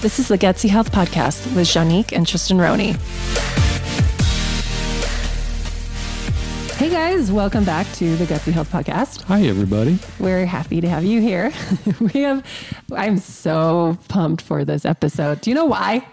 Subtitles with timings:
[0.00, 2.92] This is the Gutsy Health Podcast with Janique and Tristan Roney.
[6.78, 9.22] Hey guys, welcome back to the Gutsy Health Podcast.
[9.24, 9.98] Hi, everybody.
[10.18, 11.52] We're happy to have you here.
[12.00, 12.42] we have,
[12.96, 15.42] I'm so pumped for this episode.
[15.42, 16.06] Do you know why?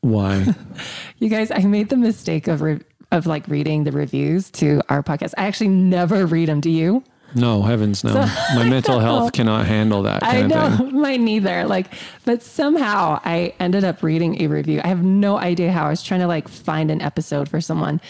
[0.00, 0.54] Why?
[1.18, 2.80] You guys, I made the mistake of re-
[3.10, 5.34] of like reading the reviews to our podcast.
[5.36, 6.60] I actually never read them.
[6.60, 7.02] Do you?
[7.34, 8.14] No, heavens no.
[8.54, 11.64] My mental health cannot handle that I know, mine neither.
[11.64, 11.92] Like,
[12.24, 14.80] but somehow I ended up reading a review.
[14.82, 15.86] I have no idea how.
[15.86, 18.00] I was trying to like find an episode for someone,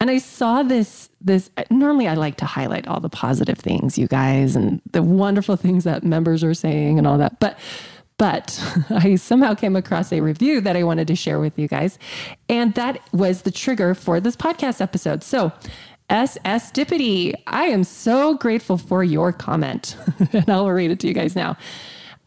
[0.00, 1.10] and I saw this.
[1.20, 5.56] This normally I like to highlight all the positive things, you guys, and the wonderful
[5.56, 7.40] things that members are saying and all that.
[7.40, 7.58] But
[8.18, 8.60] but
[8.90, 11.98] I somehow came across a review that I wanted to share with you guys,
[12.48, 15.22] and that was the trigger for this podcast episode.
[15.22, 15.52] So.
[16.10, 19.96] SS Dippity, I am so grateful for your comment.
[20.32, 21.56] and I'll read it to you guys now.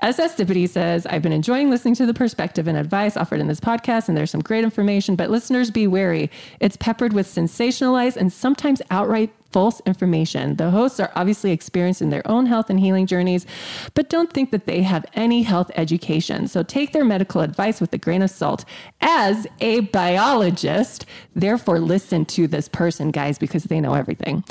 [0.01, 3.59] SS Dippity says, I've been enjoying listening to the perspective and advice offered in this
[3.59, 6.29] podcast, and there's some great information, but listeners be wary.
[6.59, 10.55] It's peppered with sensationalized and sometimes outright false information.
[10.55, 13.45] The hosts are obviously experienced in their own health and healing journeys,
[13.93, 16.47] but don't think that they have any health education.
[16.47, 18.65] So take their medical advice with a grain of salt.
[19.01, 24.43] As a biologist, therefore listen to this person, guys, because they know everything.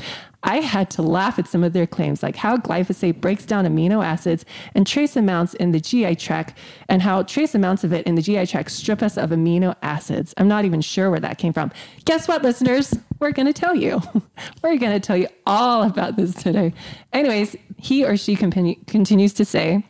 [0.42, 4.05] I had to laugh at some of their claims, like how glyphosate breaks down amino
[4.05, 6.56] acids and trace amounts in the GI tract,
[6.89, 10.33] and how trace amounts of it in the GI tract strip us of amino acids.
[10.36, 11.72] I'm not even sure where that came from.
[12.05, 12.94] Guess what, listeners?
[13.19, 14.00] We're going to tell you.
[14.62, 16.72] We're going to tell you all about this today.
[17.12, 19.84] Anyways, he or she continue, continues to say,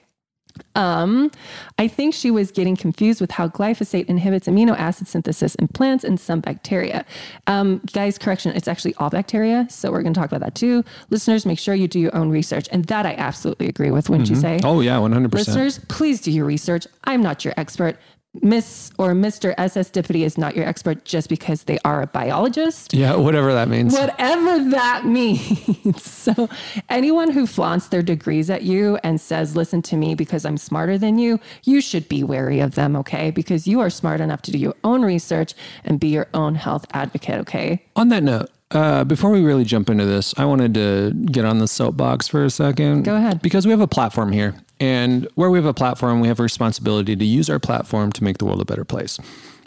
[0.75, 1.31] um,
[1.79, 6.05] I think she was getting confused with how glyphosate inhibits amino acid synthesis in plants
[6.05, 7.05] and some bacteria.
[7.47, 9.67] Um, guys, correction, it's actually all bacteria.
[9.71, 10.85] So we're going to talk about that too.
[11.11, 12.69] Listeners, make sure you do your own research.
[12.73, 14.61] And that I absolutely agree with, wouldn't you say?
[14.65, 15.33] Oh, yeah, 100%.
[15.33, 16.87] Listeners, please do your research.
[17.05, 17.99] I'm not your expert.
[18.43, 19.55] Miss or Mr.
[19.59, 23.69] SS Dippity is not your expert just because they are a biologist Yeah, whatever that
[23.69, 23.93] means.
[23.93, 26.03] whatever that means.
[26.03, 26.49] so,
[26.89, 30.99] anyone who flaunts their degrees at you and says, Listen to me because I'm smarter
[30.99, 33.31] than you, you should be wary of them, okay?
[33.31, 35.55] Because you are smart enough to do your own research
[35.85, 37.83] and be your own health advocate, okay?
[37.97, 41.59] On that note, uh, before we really jump into this, I wanted to get on
[41.59, 43.05] the soapbox for a second.
[43.05, 43.41] Go ahead.
[43.41, 44.55] Because we have a platform here.
[44.79, 48.25] And where we have a platform, we have a responsibility to use our platform to
[48.25, 49.19] make the world a better place.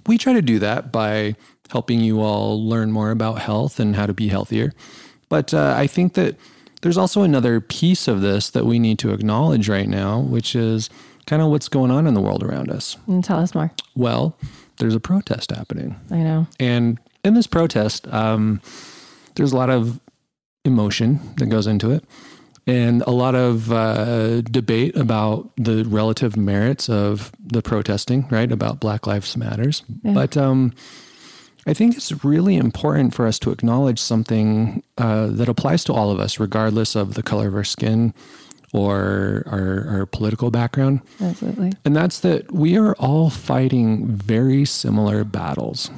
[0.06, 1.36] We try to do that by
[1.70, 4.74] helping you all learn more about health and how to be healthier.
[5.30, 6.36] But uh, I think that
[6.82, 10.90] there's also another piece of this that we need to acknowledge right now, which is
[11.26, 12.98] kind of what's going on in the world around us.
[13.08, 13.72] And tell us more.
[13.96, 14.36] Well,
[14.78, 15.96] there's a protest happening.
[16.10, 16.48] I know.
[16.60, 18.62] And in this protest, um,
[19.36, 20.00] there's a lot of
[20.66, 22.04] emotion that goes into it
[22.70, 28.52] and a lot of uh, debate about the relative merits of the protesting, right?
[28.52, 29.82] About Black Lives Matters.
[30.04, 30.74] But um,
[31.66, 36.12] I think it's really important for us to acknowledge something uh, that applies to all
[36.12, 38.14] of us, regardless of the color of our skin
[38.72, 41.02] or our, our political background.
[41.20, 41.72] Absolutely.
[41.84, 45.90] And that's that we are all fighting very similar battles.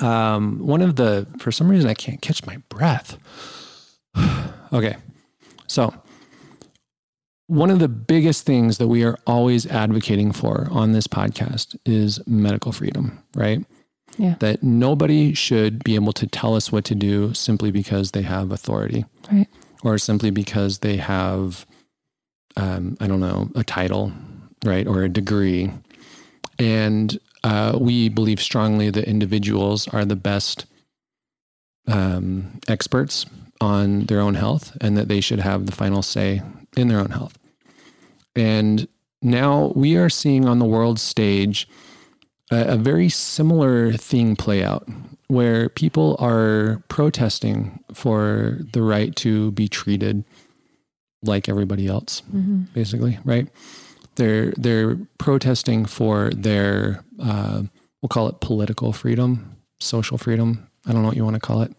[0.00, 3.18] Um, one of the, for some reason, I can't catch my breath.
[4.72, 4.96] okay.
[5.70, 5.94] So,
[7.46, 12.18] one of the biggest things that we are always advocating for on this podcast is
[12.26, 13.64] medical freedom, right?
[14.18, 14.34] Yeah.
[14.40, 18.50] That nobody should be able to tell us what to do simply because they have
[18.50, 19.46] authority Right.
[19.84, 21.66] or simply because they have,
[22.56, 24.10] um, I don't know, a title,
[24.64, 25.70] right, or a degree.
[26.58, 30.66] And uh, we believe strongly that individuals are the best
[31.86, 33.24] um, experts
[33.60, 36.42] on their own health and that they should have the final say
[36.76, 37.38] in their own health.
[38.34, 38.88] And
[39.22, 41.68] now we are seeing on the world stage
[42.50, 44.88] a, a very similar thing play out
[45.28, 50.24] where people are protesting for the right to be treated
[51.22, 52.22] like everybody else,
[52.72, 53.46] basically, right?
[54.16, 57.62] They're they're protesting for their uh,
[58.00, 60.66] we'll call it political freedom, social freedom.
[60.86, 61.72] I don't know what you want to call it,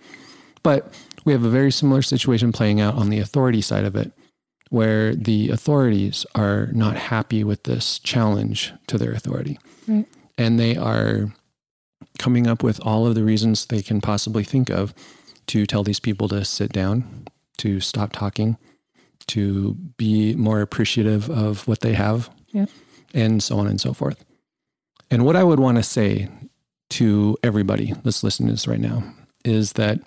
[0.64, 0.94] but
[1.26, 4.12] we have a very similar situation playing out on the authority side of it,
[4.70, 10.08] where the authorities are not happy with this challenge to their authority, Right.
[10.38, 11.34] and they are
[12.18, 14.94] coming up with all of the reasons they can possibly think of
[15.48, 17.26] to tell these people to sit down,
[17.58, 18.58] to stop talking,
[19.28, 22.70] to be more appreciative of what they have, Yep.
[23.14, 24.24] and so on and so forth.
[25.10, 26.30] And what I would want to say
[26.92, 29.04] to everybody that's listening to this right now
[29.46, 30.00] is that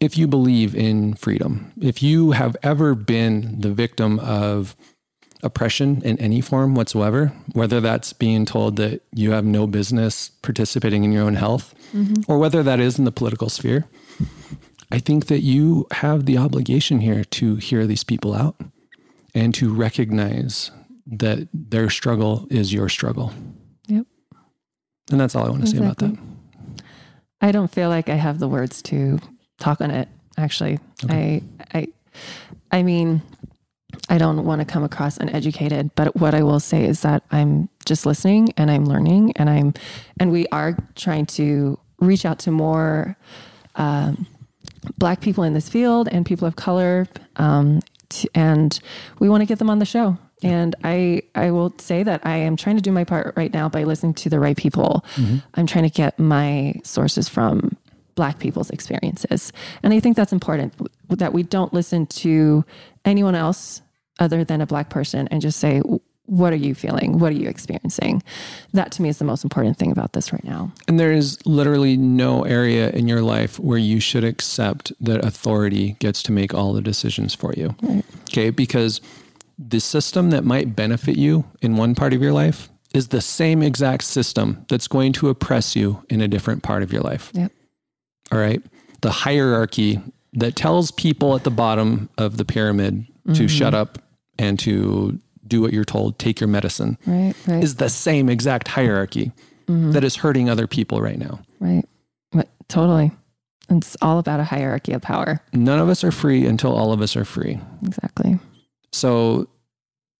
[0.00, 4.74] if you believe in freedom, if you have ever been the victim of
[5.42, 11.04] oppression in any form whatsoever, whether that's being told that you have no business participating
[11.04, 12.30] in your own health, mm-hmm.
[12.30, 13.86] or whether that is in the political sphere,
[14.90, 18.56] I think that you have the obligation here to hear these people out
[19.34, 20.70] and to recognize
[21.06, 23.32] that their struggle is your struggle.
[23.86, 24.06] Yep.
[25.10, 26.16] And that's all I want to say about that.
[27.40, 29.18] I don't feel like I have the words to
[29.60, 30.08] talk on it.
[30.36, 30.78] Actually,
[31.08, 31.42] I,
[31.74, 31.88] I,
[32.72, 33.22] I mean,
[34.08, 37.68] I don't want to come across uneducated, but what I will say is that I'm
[37.84, 39.74] just listening and I'm learning and I'm,
[40.18, 43.16] and we are trying to reach out to more
[43.76, 44.26] um,
[44.98, 48.78] Black people in this field and people of color, um, t- and
[49.18, 50.16] we want to get them on the show.
[50.42, 53.68] And I, I will say that I am trying to do my part right now
[53.68, 55.04] by listening to the right people.
[55.52, 57.76] I'm trying to get my sources from
[58.20, 59.52] Black people's experiences,
[59.82, 60.70] and I think that's important
[61.22, 62.64] that we don't listen to
[63.12, 63.80] anyone else
[64.18, 65.80] other than a Black person and just say,
[66.26, 67.18] "What are you feeling?
[67.18, 68.22] What are you experiencing?"
[68.74, 70.70] That to me is the most important thing about this right now.
[70.86, 75.96] And there is literally no area in your life where you should accept that authority
[75.98, 77.74] gets to make all the decisions for you.
[78.28, 78.50] Okay.
[78.50, 79.00] Because
[79.58, 83.62] the system that might benefit you in one part of your life is the same
[83.62, 87.30] exact system that's going to oppress you in a different part of your life.
[87.34, 87.52] Yep.
[88.32, 88.62] All right.
[89.00, 90.00] The hierarchy
[90.34, 93.46] that tells people at the bottom of the pyramid to mm-hmm.
[93.46, 93.98] shut up
[94.38, 97.34] and to do what you're told, take your medicine, Right.
[97.46, 97.62] Right.
[97.62, 99.32] is the same exact hierarchy
[99.66, 99.92] mm-hmm.
[99.92, 101.40] that is hurting other people right now.
[101.58, 101.84] right.
[102.32, 103.10] But totally.
[103.68, 105.40] It's all about a hierarchy of power.
[105.52, 107.60] None of us are free until all of us are free.
[107.84, 108.38] Exactly.
[108.92, 109.48] So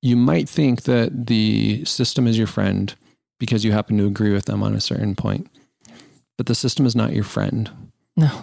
[0.02, 2.94] you might think that the system is your friend
[3.40, 5.48] because you happen to agree with them on a certain point.
[6.36, 7.70] But the system is not your friend
[8.20, 8.42] No.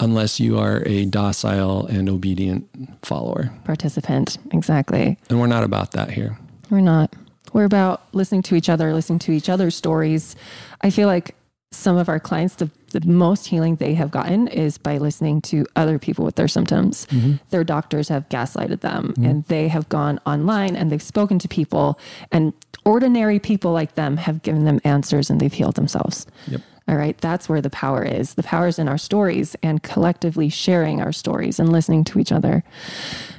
[0.00, 2.68] unless you are a docile and obedient
[3.04, 3.50] follower.
[3.64, 4.38] Participant.
[4.52, 5.18] Exactly.
[5.28, 6.38] And we're not about that here.
[6.70, 7.14] We're not.
[7.52, 10.34] We're about listening to each other, listening to each other's stories.
[10.80, 11.36] I feel like
[11.70, 15.66] some of our clients, the, the most healing they have gotten is by listening to
[15.76, 17.06] other people with their symptoms.
[17.06, 17.34] Mm-hmm.
[17.50, 19.24] Their doctors have gaslighted them mm-hmm.
[19.24, 21.98] and they have gone online and they've spoken to people,
[22.32, 22.52] and
[22.84, 26.26] ordinary people like them have given them answers and they've healed themselves.
[26.48, 26.60] Yep.
[26.86, 27.16] All right.
[27.18, 28.34] That's where the power is.
[28.34, 32.30] The power is in our stories and collectively sharing our stories and listening to each
[32.30, 32.62] other.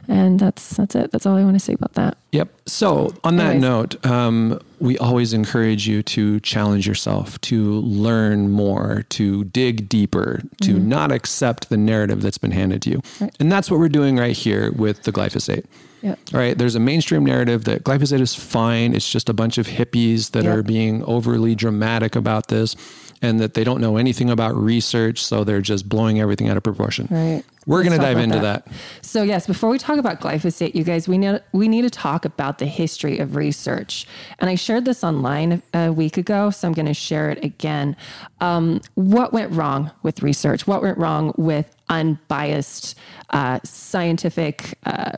[0.07, 1.11] And that's that's it.
[1.11, 2.17] That's all I want to say about that.
[2.31, 2.49] Yep.
[2.67, 3.61] So, on that Anyways.
[3.61, 10.41] note, um, we always encourage you to challenge yourself, to learn more, to dig deeper,
[10.61, 13.01] to not accept the narrative that's been handed to you.
[13.19, 13.35] Right.
[13.39, 15.65] And that's what we're doing right here with the glyphosate.
[16.01, 16.19] Yep.
[16.33, 16.55] All right.
[16.57, 18.93] There's a mainstream narrative that glyphosate is fine.
[18.93, 20.57] It's just a bunch of hippies that Yep.
[20.57, 22.75] are being overly dramatic about this
[23.21, 25.23] and that they don't know anything about research.
[25.23, 27.07] So they're just blowing everything out of proportion.
[27.09, 27.43] Right.
[27.65, 28.67] We're going to dive into that.
[29.01, 32.23] So yes, before we talk about glyphosate, you guys, we need we need to talk
[32.25, 34.05] about the history of research.
[34.39, 37.95] And I shared this online a week ago, so I'm going to share it again.
[38.39, 40.67] Um, what went wrong with research?
[40.67, 42.97] What went wrong with unbiased
[43.31, 44.77] uh, scientific?
[44.85, 45.13] Uh,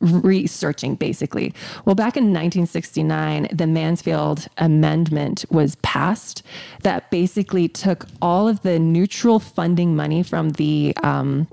[0.00, 1.54] researching basically.
[1.84, 6.42] Well, back in 1969, the Mansfield Amendment was passed
[6.82, 11.48] that basically took all of the neutral funding money from the um,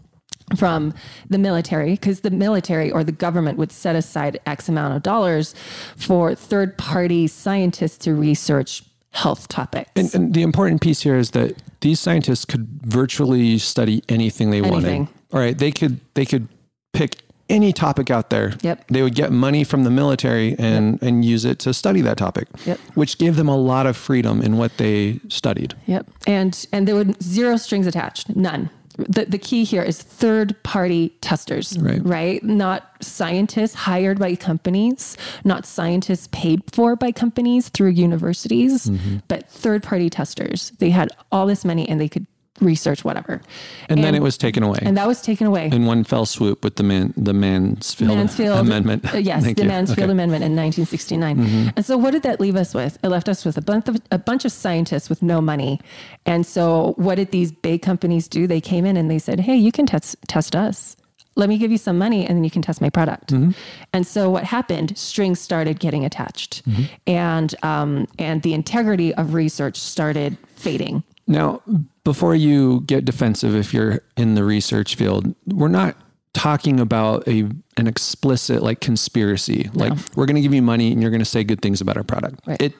[0.55, 0.93] from
[1.29, 5.53] the military because the military or the government would set aside X amount of dollars
[5.97, 9.91] for third party scientists to research health topics.
[9.95, 14.59] And, and the important piece here is that these scientists could virtually study anything they
[14.59, 14.71] Anything.
[14.71, 15.07] wanted.
[15.33, 16.47] All right, they could they could
[16.93, 17.17] pick
[17.49, 18.53] any topic out there.
[18.61, 18.87] Yep.
[18.87, 22.47] They would get money from the military and and use it to study that topic.
[22.65, 22.79] Yep.
[22.95, 25.73] Which gave them a lot of freedom in what they studied.
[25.85, 26.07] Yep.
[26.25, 28.35] And and there were zero strings attached.
[28.35, 28.69] None.
[28.97, 32.03] The, the key here is third party testers, Right.
[32.03, 32.43] right?
[32.43, 39.17] Not scientists hired by companies, not scientists paid for by companies through universities, mm-hmm.
[39.27, 40.71] but third party testers.
[40.79, 42.25] They had all this money and they could
[42.61, 43.41] research whatever.
[43.89, 45.69] And, then it was taken away and that was taken away.
[45.71, 49.13] in one fell swoop with the man the Mansfield, Mansfield Amendment.
[49.13, 49.69] Uh, yes, Thank the you.
[49.69, 50.03] Mansfield Okay.
[50.03, 50.11] Mm-hmm.
[50.11, 51.73] Amendment in 1969.
[51.75, 52.97] And so, what did that leave us with?
[53.03, 55.79] It left us with a bunch of a bunch of scientists with no money.
[56.25, 58.47] And so, what did these big companies do?
[58.47, 60.95] They came in and they said, "Hey, you can test test us."
[61.35, 63.31] Let me give you some money and then you can test my product.
[63.31, 63.51] Mm-hmm.
[63.93, 64.97] And so what happened?
[64.97, 66.83] Strings started getting attached, Mm-hmm.
[67.05, 71.03] and um, and the integrity of research started fading.
[71.27, 71.61] Now,
[72.03, 75.95] before you get defensive, if you're in the research field, we're not
[76.33, 79.69] talking about a an explicit like conspiracy.
[79.73, 81.97] Like we're going to give you money and you're going to say good things about
[81.97, 82.39] our product.
[82.47, 82.61] Right.
[82.61, 82.73] It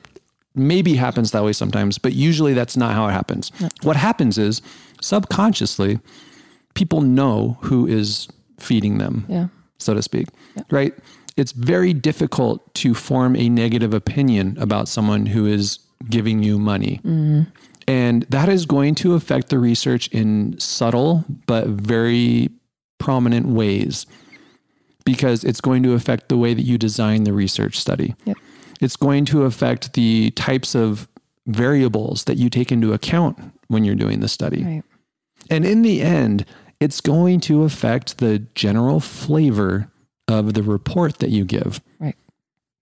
[0.55, 3.51] maybe happens that way sometimes, but usually that's not how it happens.
[3.83, 4.61] What happens is
[5.01, 5.99] subconsciously,
[6.73, 8.27] people know who is
[8.59, 9.47] feeding them Yeah.
[9.77, 10.27] so to speak,
[10.71, 10.93] right?
[11.35, 15.77] it's very difficult to form a negative opinion about someone who is
[16.09, 16.99] giving you money.
[17.05, 17.41] Mm-hmm.
[17.87, 22.49] And that is going to affect the research in subtle but very
[22.99, 24.05] prominent ways
[25.05, 28.13] because it's going to affect the way that you design the research study.
[28.25, 28.37] Yep.
[28.81, 31.07] It's going to affect the types of
[31.45, 34.63] variables that you take into account when you're doing the study.
[34.63, 34.83] Right.
[35.49, 36.45] And in the end,
[36.81, 39.89] it's going to affect the general flavor
[40.27, 41.81] of the report that you give.
[41.99, 42.15] Right.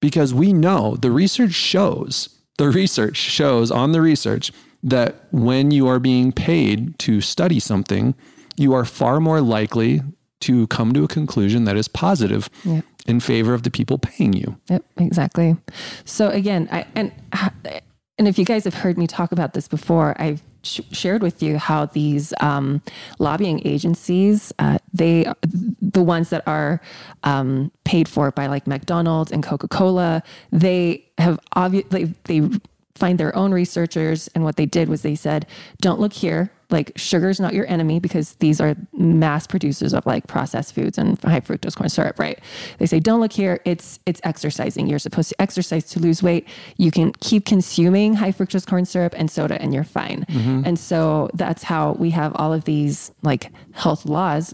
[0.01, 4.51] Because we know the research shows, the research shows on the research
[4.85, 8.15] that when you are being paid to study something,
[8.55, 10.01] you are far more likely
[10.41, 12.81] to come to a conclusion that is positive Yeah.
[13.07, 14.57] in favor of the people paying you.
[14.69, 15.57] Yep, exactly.
[16.05, 17.11] So again, I and
[18.17, 21.41] and if you guys have heard me talk about this before, I've sh- shared with
[21.43, 22.81] you how these um,
[23.19, 25.25] lobbying agencies, uh, they
[25.81, 26.79] the ones that are
[27.23, 32.41] um, paid for by like McDonald's and Coca Cola, they have obviously they
[32.95, 35.45] find their own researchers, and what they did was they said,
[35.81, 40.03] "Don't look here." Like sugar is not your enemy because these are mass producers of
[40.07, 42.39] like processed foods and high fructose corn syrup, right?
[42.79, 43.59] They say don't look here.
[43.65, 44.87] It's it's exercising.
[44.87, 46.47] You're supposed to exercise to lose weight.
[46.77, 50.25] You can keep consuming high fructose corn syrup and soda, and you're fine.
[50.27, 50.63] Mm-hmm.
[50.65, 54.53] And so that's how we have all of these like health laws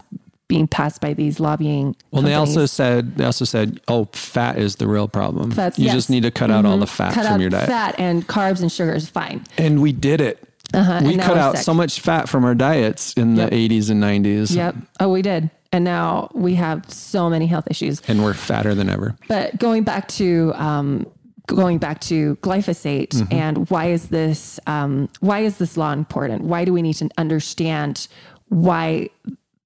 [0.52, 1.96] being passed by these lobbying.
[2.10, 5.50] Well, they also said they also said, "Oh, fat is the real problem.
[5.50, 5.94] Fats, you yes.
[5.94, 8.60] just need to cut out all the fat cut from your diet." fat and carbs
[8.60, 9.44] and sugar is fine.
[9.56, 10.46] And we did it.
[10.74, 11.64] Uh-huh, we cut out sick.
[11.64, 13.48] so much fat from our diets in Yep.
[13.50, 14.54] the 80s and 90s.
[14.54, 14.74] Yep.
[15.00, 15.50] Oh, we did.
[15.72, 18.02] And now we have so many health issues.
[18.08, 19.16] And we're fatter than ever.
[19.28, 21.06] But going back to um,
[21.46, 23.32] going back to glyphosate Mm-hmm.
[23.34, 26.42] and why is this um, why is this law important?
[26.44, 28.06] Why do we need to understand
[28.48, 29.08] why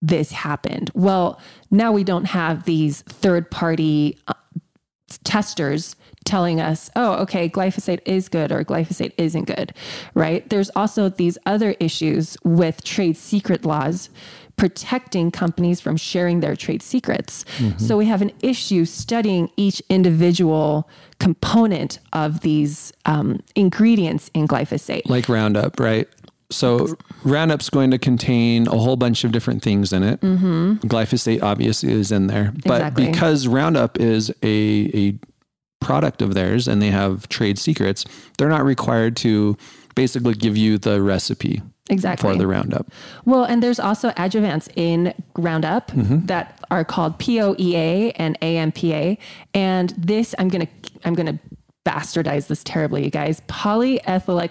[0.06, 0.90] this happened?
[0.94, 4.34] Well, now we don't have these third party uh,
[5.24, 9.72] testers telling us, oh, okay, glyphosate is good or glyphosate isn't good,
[10.14, 10.48] right?
[10.50, 14.10] There's also these other issues with trade secret laws
[14.56, 17.44] protecting companies from sharing their trade secrets.
[17.76, 25.02] So we have an issue studying each individual component of these um, ingredients in glyphosate.
[25.08, 26.08] Like Roundup, right?
[26.50, 30.20] So Roundup's going to contain a whole bunch of different things in it.
[30.20, 32.86] Glyphosate obviously is in there, but Mm-hmm.
[32.86, 33.06] Exactly.
[33.06, 35.18] because Roundup is a a
[35.84, 38.04] product of theirs and they have trade secrets,
[38.38, 39.56] they're not required to
[39.94, 42.30] basically give you the recipe Exactly.
[42.32, 42.90] for the Roundup.
[43.24, 49.18] Well, and there's also adjuvants in Roundup that are called POEA and AMPA.
[49.54, 50.66] And this, I'm gonna,
[51.04, 51.38] I'm gonna
[51.84, 53.40] bastardize this terribly, you guys.
[53.48, 54.50] Polyethylic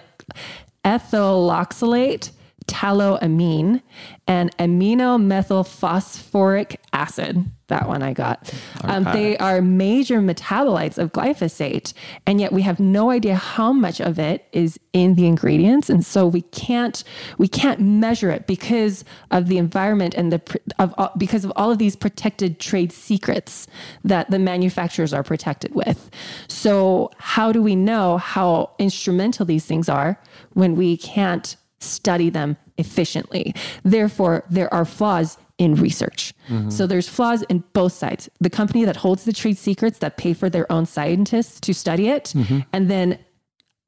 [0.86, 2.30] ethyloxylate
[2.66, 3.80] taloamine
[4.26, 7.50] and aminomethylphosphoric acid.
[7.68, 8.54] That one I got.
[8.82, 11.94] Um, they are major metabolites of glyphosate,
[12.24, 16.06] and yet we have no idea how much of it is in the ingredients, and
[16.06, 17.02] so we can't
[17.38, 20.40] we can't measure it because of the environment and the
[20.78, 23.66] of all, because of all of these protected trade secrets
[24.04, 26.08] that the manufacturers are protected with.
[26.46, 30.20] So how do we know how instrumental these things are
[30.52, 33.54] when we can't study them efficiently.
[33.82, 36.34] Therefore, there are flaws in research.
[36.48, 36.70] Mm-hmm.
[36.70, 38.28] So there's flaws in both sides.
[38.40, 42.08] The company that holds the trade secrets that pay for their own scientists to study
[42.08, 42.60] it, mm-hmm.
[42.72, 43.18] and then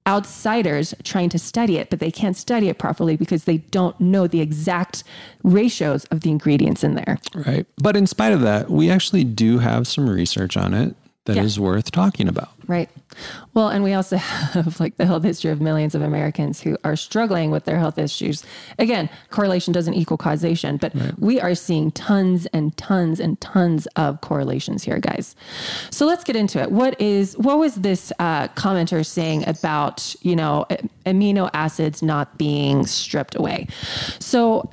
[0.07, 4.27] outsiders trying to study it, but they can't study it properly because they don't know
[4.27, 5.05] the exact
[5.43, 7.19] ratios of the ingredients in there.
[7.35, 7.67] Right.
[7.77, 10.97] But in spite of that, we actually do have some research on it
[11.29, 11.63] that is Yeah.
[11.65, 12.49] worth talking about.
[12.67, 12.91] Right.
[13.55, 14.17] Well, and we also
[14.55, 17.97] have like the health history of millions of Americans who are struggling with their health
[17.99, 18.45] issues.
[18.79, 24.21] Again, correlation doesn't equal causation, but we are seeing tons and tons and tons of
[24.21, 25.35] correlations here, guys.
[25.91, 26.71] So let's get into it.
[26.73, 30.67] What is what was this uh, commenter saying about you know
[31.07, 33.67] amino acids not being stripped away?
[34.21, 34.69] So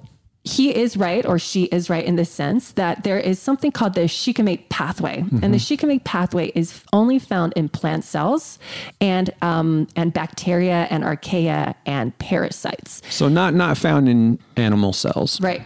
[0.45, 3.95] he is right or she is right in the sense that there is something called
[3.95, 5.25] the shikimate pathway.
[5.41, 8.59] And the shikimate pathway is only found in plant cells
[9.01, 13.01] and um, and bacteria and archaea and parasites.
[13.09, 15.41] So not not found in animal cells.
[15.41, 15.63] right.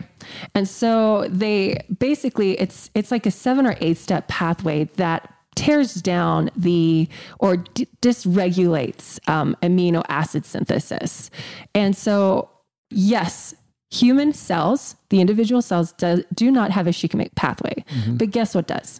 [0.55, 5.95] And so they basically it's it's like a seven or eight step pathway that tears
[5.95, 7.09] down the
[7.39, 11.29] or d- dysregulates um, amino acid synthesis.
[11.75, 12.49] And so
[12.89, 13.55] yes
[13.89, 18.17] human cells the individual cells do, do not have a shikimate pathway mm-hmm.
[18.17, 18.99] but guess what does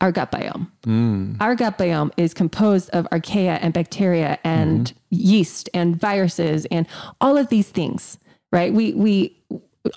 [0.00, 1.36] our gut biome mm.
[1.40, 4.96] our gut biome is composed of archaea and bacteria and mm-hmm.
[5.10, 6.86] yeast and viruses and
[7.20, 8.18] all of these things
[8.52, 9.36] right we we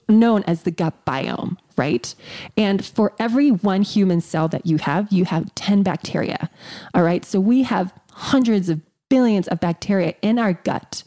[0.10, 2.14] known as the gut biome, right?
[2.56, 6.50] And for every one human cell that you have, you have 10 bacteria.
[6.94, 7.24] All right.
[7.24, 11.04] So we have hundreds of billions of bacteria in our gut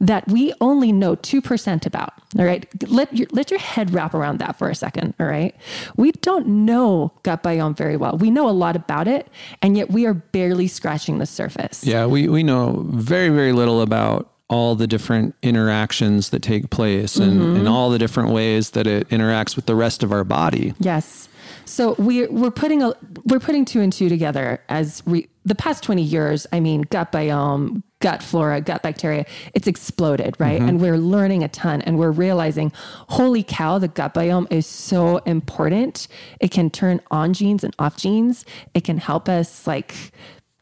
[0.00, 2.12] that we only know 2% about.
[2.38, 2.66] All right.
[2.90, 5.14] Let your, let your head wrap around that for a second.
[5.18, 5.54] All right.
[5.96, 8.18] We don't know gut biome very well.
[8.18, 9.28] We know a lot about it,
[9.62, 11.84] and yet we are barely scratching the surface.
[11.84, 12.06] Yeah.
[12.06, 17.40] We, we know very, very little about all the different interactions that take place and,
[17.40, 17.56] mm-hmm.
[17.56, 20.74] and all the different ways that it interacts with the rest of our body.
[20.78, 21.28] Yes.
[21.64, 22.94] So we we're putting a
[23.24, 27.12] we're putting two and two together as we the past 20 years, I mean gut
[27.12, 30.58] biome, gut flora, gut bacteria, it's exploded, right?
[30.58, 30.68] Mm-hmm.
[30.68, 32.72] And we're learning a ton and we're realizing,
[33.08, 36.08] holy cow, the gut biome is so important.
[36.40, 38.44] It can turn on genes and off genes.
[38.72, 39.94] It can help us like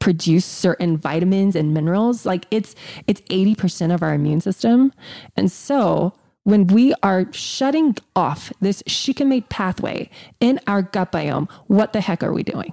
[0.00, 2.74] produce certain vitamins and minerals like it's
[3.06, 4.92] it's 80% of our immune system
[5.36, 6.12] and so
[6.44, 12.22] when we are shutting off this shikimate pathway in our gut biome what the heck
[12.22, 12.72] are we doing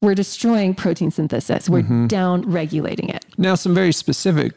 [0.00, 2.06] we're destroying protein synthesis we're mm-hmm.
[2.06, 4.54] down regulating it now some very specific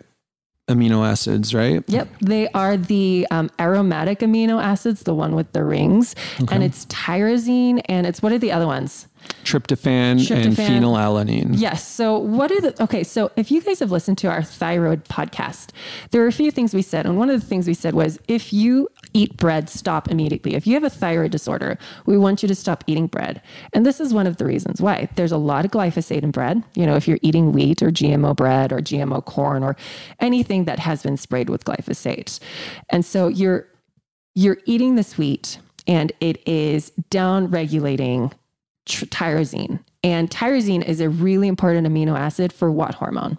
[0.72, 1.84] amino acids, right?
[1.88, 2.08] Yep.
[2.22, 6.16] They are the um, aromatic amino acids, the one with the rings.
[6.42, 6.56] Okay.
[6.56, 9.08] And it's tyrosine and it's what are the other ones?
[9.44, 11.60] Tryptophan, Tryptophan, and phenylalanine.
[11.60, 11.86] Yes.
[11.88, 13.04] So, what are the okay?
[13.04, 15.72] So, if you guys have listened to our thyroid podcast,
[16.12, 17.06] there are a few things we said.
[17.06, 20.56] And one of the things we said was if you eat bread, stop immediately.
[20.56, 23.42] If you have a thyroid disorder, we want you to stop eating bread.
[23.74, 25.10] And this is one of the reasons why.
[25.16, 26.64] There's a lot of glyphosate in bread.
[26.76, 29.76] You know, if you're eating wheat or GMO bread or GMO corn or
[30.20, 32.40] anything that has been sprayed with glyphosate.
[32.90, 33.68] And so, you're
[34.34, 38.32] you're eating this wheat and it is down regulating
[38.98, 39.84] tyrosine.
[40.04, 43.38] And tyrosine is a really important amino acid for what hormone?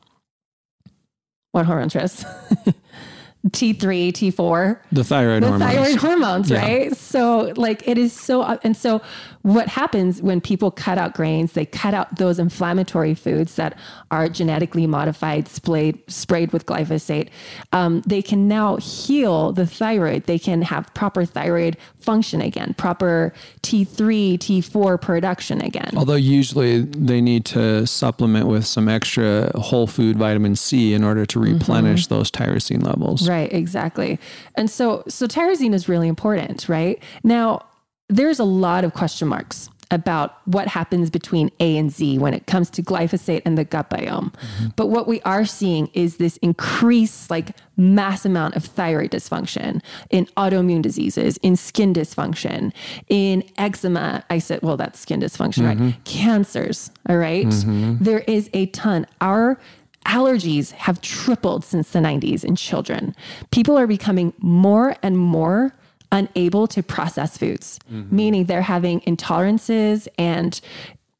[1.52, 2.24] What hormone, Tris?
[3.48, 4.78] T3, T4.
[4.92, 5.72] The thyroid the hormones.
[5.72, 6.60] thyroid hormones, yeah.
[6.60, 6.96] right?
[6.96, 9.02] So, like, it is so, and so
[9.42, 13.76] what happens when people cut out grains, they cut out those inflammatory foods that
[14.10, 17.28] are genetically modified, sprayed, sprayed with glyphosate.
[17.72, 20.24] Um, they can now heal the thyroid.
[20.24, 25.90] They can have proper thyroid function again, proper T3, T4 production again.
[25.96, 31.26] Although usually they need to supplement with some extra whole food vitamin C in order
[31.26, 32.14] to replenish mm-hmm.
[32.14, 33.28] those tyrosine levels.
[33.28, 34.20] Right, exactly.
[34.54, 37.02] And so, so tyrosine is really important, right?
[37.24, 37.64] Now,
[38.08, 42.46] there's a lot of question marks about what happens between A and Z when it
[42.46, 44.32] comes to glyphosate and the gut biome.
[44.32, 44.68] Mm-hmm.
[44.74, 50.24] But what we are seeing is this increased, like mass amount of thyroid dysfunction in
[50.38, 52.72] autoimmune diseases, in skin dysfunction,
[53.08, 54.24] in eczema.
[54.30, 55.84] I said, well, that's skin dysfunction, mm-hmm.
[55.84, 56.04] right?
[56.04, 56.90] Cancers.
[57.08, 57.46] All right?
[57.46, 58.02] mm-hmm.
[58.02, 59.06] There is a ton.
[59.20, 59.60] Our
[60.06, 63.14] allergies have tripled since the 90s in children.
[63.50, 65.74] People are becoming more and more
[66.12, 68.14] unable to process foods, mm-hmm.
[68.14, 70.60] meaning they're having intolerances and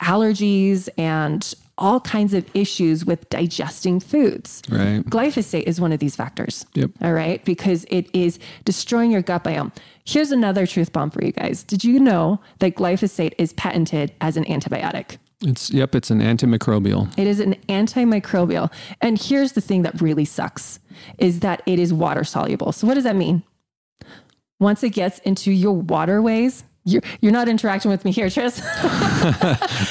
[0.01, 4.63] allergies and all kinds of issues with digesting foods.
[4.69, 5.03] Right.
[5.05, 6.67] Glyphosate is one of these factors.
[6.75, 6.91] Yep.
[7.01, 7.45] All right.
[7.45, 9.73] Because it is destroying your gut biome.
[10.05, 11.63] Here's another truth bomb for you guys.
[11.63, 15.17] Did you know that glyphosate is patented as an antibiotic?
[15.45, 17.13] It's yep, it's an antimicrobial.
[17.19, 18.73] It is an antimicrobial.
[19.01, 20.79] And here's the thing that really sucks
[21.19, 22.71] is that it is water soluble.
[22.71, 23.43] So what does that mean?
[24.63, 28.61] Once it gets into your waterways, you're, you're not interacting with me here, Tris.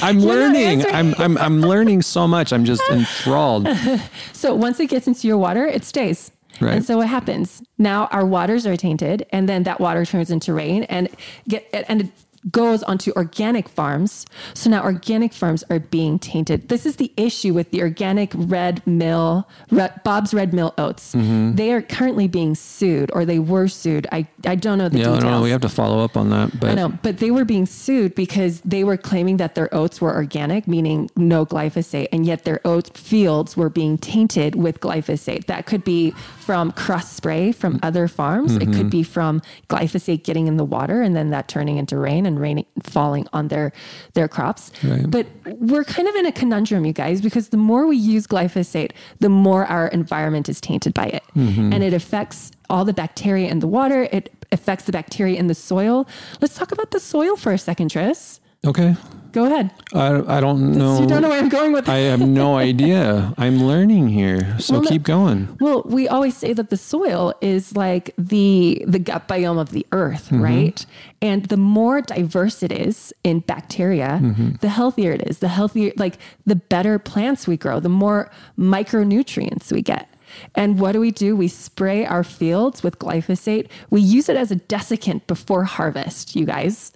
[0.01, 0.86] I'm learning.
[0.88, 2.51] I'm, I'm, I'm learning so much.
[2.51, 3.67] I'm just enthralled.
[4.34, 6.31] so once it gets into your water, it stays.
[6.60, 6.75] Right.
[6.75, 7.63] And so what happens?
[7.77, 11.10] Now our waters are tainted, and then that water turns into rain, and
[11.47, 12.12] get and
[12.49, 14.25] goes onto organic farms.
[14.54, 16.69] So now organic farms are being tainted.
[16.69, 21.13] This is the issue with the organic red mill, red, Bob's Red Mill oats.
[21.13, 21.56] Mm-hmm.
[21.56, 24.08] They are currently being sued, or they were sued.
[24.12, 25.23] I, I don't know the yeah, details.
[25.23, 26.60] No, we have to follow up on that.
[26.60, 30.01] But I know, but they were being sued because they were claiming that their oats
[30.01, 35.45] were organic, meaning no glyphosate, and yet their oat fields were being tainted with glyphosate.
[35.45, 38.54] That could be from cross spray from other farms.
[38.54, 38.62] Mm-hmm.
[38.62, 38.89] It could mm-hmm.
[38.89, 42.65] be from glyphosate getting in the water and then that turning into rain and raining
[42.82, 43.72] falling on their
[44.13, 44.72] their crops.
[44.84, 45.10] Right.
[45.10, 48.91] But we're kind of in a conundrum, you guys, because the more we use glyphosate,
[49.20, 51.24] the more our environment is tainted by it.
[51.36, 51.74] Mm-hmm.
[51.74, 54.08] And it affects all the bacteria in the water.
[54.12, 56.08] It affects the bacteria in the soil.
[56.41, 58.40] Let's talk about the soil for a second, Tris.
[58.65, 58.95] Okay.
[59.32, 59.71] Go ahead.
[59.93, 61.00] I, I don't know.
[61.00, 63.34] You don't know where I'm going with I have no idea.
[63.38, 64.60] I'm learning here.
[64.60, 65.58] So well, keep going.
[65.62, 69.88] Well, we always say that the soil is like the the gut biome of the
[69.93, 70.41] earth, mm-hmm.
[70.41, 70.86] right?
[71.21, 74.56] And the more diverse it is in bacteria, mm-hmm.
[74.60, 75.39] the healthier it is.
[75.39, 80.10] The healthier like the better plants we grow, the more micronutrients we get.
[80.56, 81.36] And what do we do?
[81.36, 83.67] We spray our fields with glyphosate.
[83.89, 86.91] We use it as a desiccant before harvest, you guys.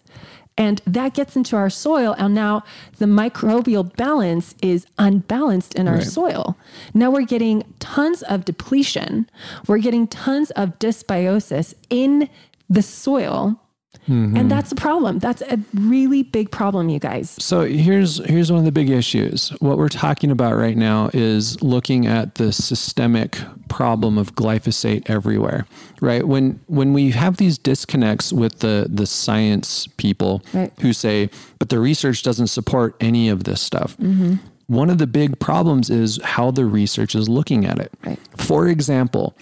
[0.57, 2.15] And that gets into our soil.
[2.17, 2.63] And now
[2.97, 6.07] the microbial balance is unbalanced in our Right.
[6.07, 6.55] soil.
[6.93, 9.29] Now we're getting tons of depletion.
[9.67, 12.29] We're getting tons of dysbiosis in
[12.69, 13.59] the soil.
[14.08, 14.38] Mm-hmm.
[14.38, 15.19] And that's a problem.
[15.19, 17.36] That's a really big problem, you guys.
[17.39, 19.49] So here's here's one of the big issues.
[19.60, 23.38] What we're talking about right now is looking at the systemic
[23.69, 25.65] problem of glyphosate everywhere.
[26.01, 26.27] Right?
[26.27, 30.71] When when we have these disconnects with the the science people Right.
[30.81, 31.29] who say,
[31.60, 33.97] but the research doesn't support any of this stuff.
[33.97, 34.36] Mm-hmm.
[34.67, 37.91] One of the big problems is how the research is looking at it.
[38.03, 38.19] Right.
[38.38, 39.36] For example,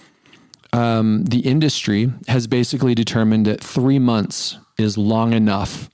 [0.74, 5.88] um, the industry has basically determined that three months is long enough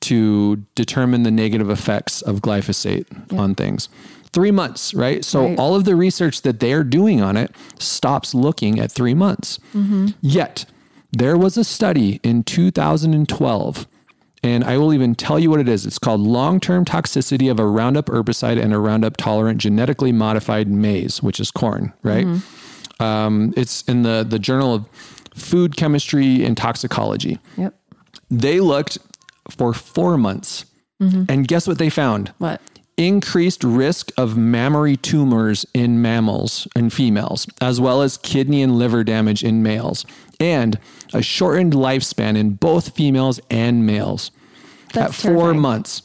[0.00, 3.06] to determine the negative effects of glyphosate
[3.38, 3.88] on things.
[4.32, 5.24] Three months, right?
[5.24, 5.58] So Right.
[5.58, 9.58] all of the research that they are doing on it stops looking at three months.
[10.20, 10.66] Yet
[11.12, 13.86] there was a study in 2012
[14.42, 15.86] and I will even tell you what it is.
[15.86, 20.68] It's called long term toxicity of a Roundup herbicide and a Roundup tolerant genetically modified
[20.68, 22.26] maize, which is corn, right?
[23.00, 24.88] Um, it's in the, the Journal of
[25.34, 27.38] Food Chemistry and Toxicology.
[27.56, 27.74] Yep.
[28.30, 28.98] They looked
[29.50, 30.66] for four months.
[31.28, 32.32] And guess what they found?
[32.38, 32.62] What?
[32.96, 39.04] Increased risk of mammary tumors in mammals and females, as well as kidney and liver
[39.04, 40.06] damage in males,
[40.40, 40.78] and
[41.12, 44.30] a shortened lifespan in both females and males
[44.94, 46.02] That's at four months,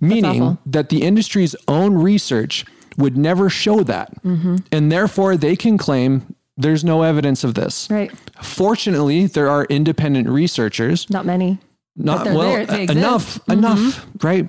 [0.00, 2.64] meaning that the industry's own research
[2.96, 4.12] would never show that.
[4.22, 4.56] Mm-hmm.
[4.72, 7.88] And therefore, they can claim there's no evidence of this.
[7.90, 8.12] Right.
[8.42, 11.58] Fortunately, there are independent researchers, Not many.
[11.96, 13.38] not well uh, enough.
[13.40, 13.52] Mm-hmm.
[13.52, 14.48] enough, right?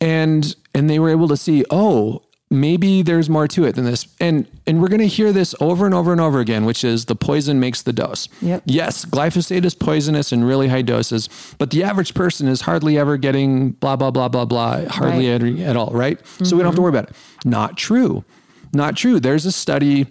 [0.00, 4.06] And and they were able to see, oh, maybe there's more to it than this.
[4.20, 7.06] And and we're going to hear this over and over and over again, which is
[7.06, 8.28] the poison makes the dose.
[8.40, 8.62] Yep.
[8.66, 13.16] Yes, glyphosate is poisonous in really high doses, but the average person is hardly ever
[13.16, 15.42] getting blah blah blah blah blah, hardly Right.
[15.42, 16.18] any at all, right?
[16.42, 16.82] So we don't have to mm-hmm.
[16.82, 17.16] worry about it.
[17.44, 18.24] Not true.
[18.72, 19.18] Not true.
[19.20, 20.06] There's a study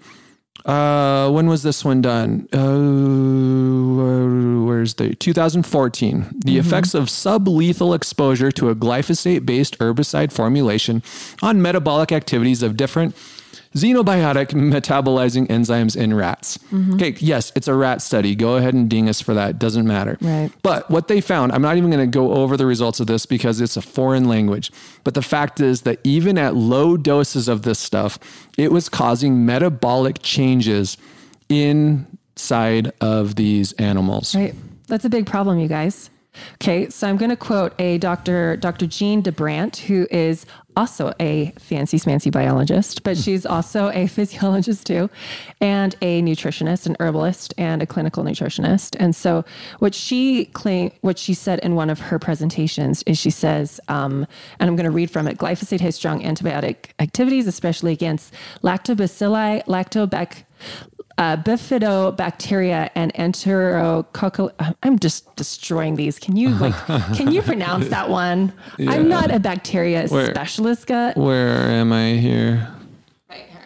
[0.67, 2.47] uh, when was this one done?
[2.53, 2.67] Uh,
[4.65, 6.41] where's the 2014?
[6.43, 11.01] The effects of sublethal exposure to a glyphosate-based herbicide formulation
[11.41, 13.15] on metabolic activities of different
[13.75, 16.57] xenobiotic metabolizing enzymes in rats.
[16.71, 16.95] Mm-hmm.
[16.95, 18.35] Okay, yes, it's a rat study.
[18.35, 19.59] Go ahead and ding us for that.
[19.59, 20.17] Doesn't matter.
[20.21, 20.51] Right.
[20.63, 23.25] But what they found, I'm not even going to go over the results of this
[23.25, 24.71] because it's a foreign language.
[25.03, 28.19] But the fact is that even at low doses of this stuff,
[28.57, 30.97] it was causing metabolic changes
[31.49, 34.35] inside of these animals.
[34.35, 34.55] Right.
[34.87, 36.09] That's a big problem, you guys.
[36.55, 38.57] Okay, so I'm going to quote a Dr.
[38.57, 38.87] Dr.
[38.87, 40.45] Jean DeBrant, who is
[40.77, 45.09] also a fancy smancy biologist, but she's also a physiologist too,
[45.59, 48.95] and a nutritionist, an herbalist, and a clinical nutritionist.
[48.99, 49.43] And so,
[49.79, 54.27] what she claim, what she said in one of her presentations is, she says, um,
[54.59, 59.65] and I'm going to read from it: glyphosate has strong antibiotic activities, especially against lactobacilli,
[59.65, 60.43] lactobac
[61.17, 64.51] uh, bifidobacteria and enterococcal.
[64.83, 66.19] I'm just destroying these.
[66.19, 66.75] Can you like?
[67.15, 68.53] can you pronounce that one?
[68.79, 70.87] I'm not a bacteria Where- specialist.
[70.87, 71.17] Gut.
[71.17, 72.67] Where am I here?
[73.29, 73.61] Right here.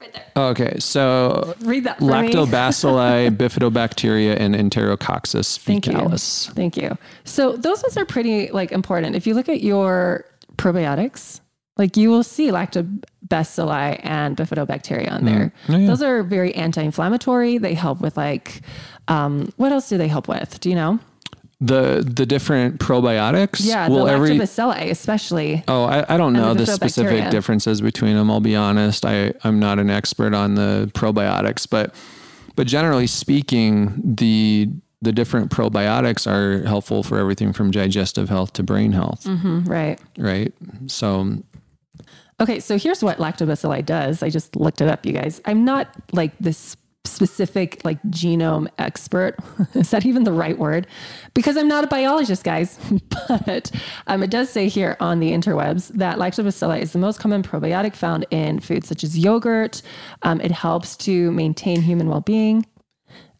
[0.00, 0.44] Right there.
[0.50, 2.10] Okay, so Read that for me.
[2.10, 6.08] lactobacilli, bifidobacteria, and enterococcus Thank you.
[6.54, 6.98] Thank you.
[7.24, 9.14] So those ones are pretty like important.
[9.14, 10.24] If you look at your
[10.56, 11.40] probiotics,
[11.76, 15.52] like you will see lactobacilli and bifidobacteria on there.
[15.68, 15.86] Oh, yeah.
[15.86, 17.58] Those are very anti-inflammatory.
[17.58, 18.60] They help with like,
[19.08, 20.60] um, what else do they help with?
[20.60, 20.98] Do you know?
[21.60, 23.60] The the different probiotics.
[23.64, 25.64] Yeah, will the every lactobacilli especially.
[25.68, 28.30] Oh, I, I don't know the the specific differences between them.
[28.30, 29.06] I'll be honest.
[29.06, 31.94] I, I'm not an expert on the probiotics, but
[32.56, 34.68] but generally speaking, the
[35.00, 39.98] the different probiotics are helpful for everything from digestive health to brain health, Mm, Right.
[40.18, 40.52] right?
[40.86, 41.38] So
[42.40, 44.22] Okay, so here's what lactobacilli does.
[44.22, 45.40] I just looked it up, you guys.
[45.44, 49.36] I'm not like this specific like genome expert.
[49.74, 50.86] Is that even the right word?
[51.34, 52.78] Because I'm not a biologist, guys.
[53.28, 53.70] but
[54.06, 57.94] um, it does say here on the interwebs that lactobacilli is the most common probiotic
[57.94, 59.82] found in foods such as yogurt.
[60.22, 62.66] Um, it helps to maintain human well-being.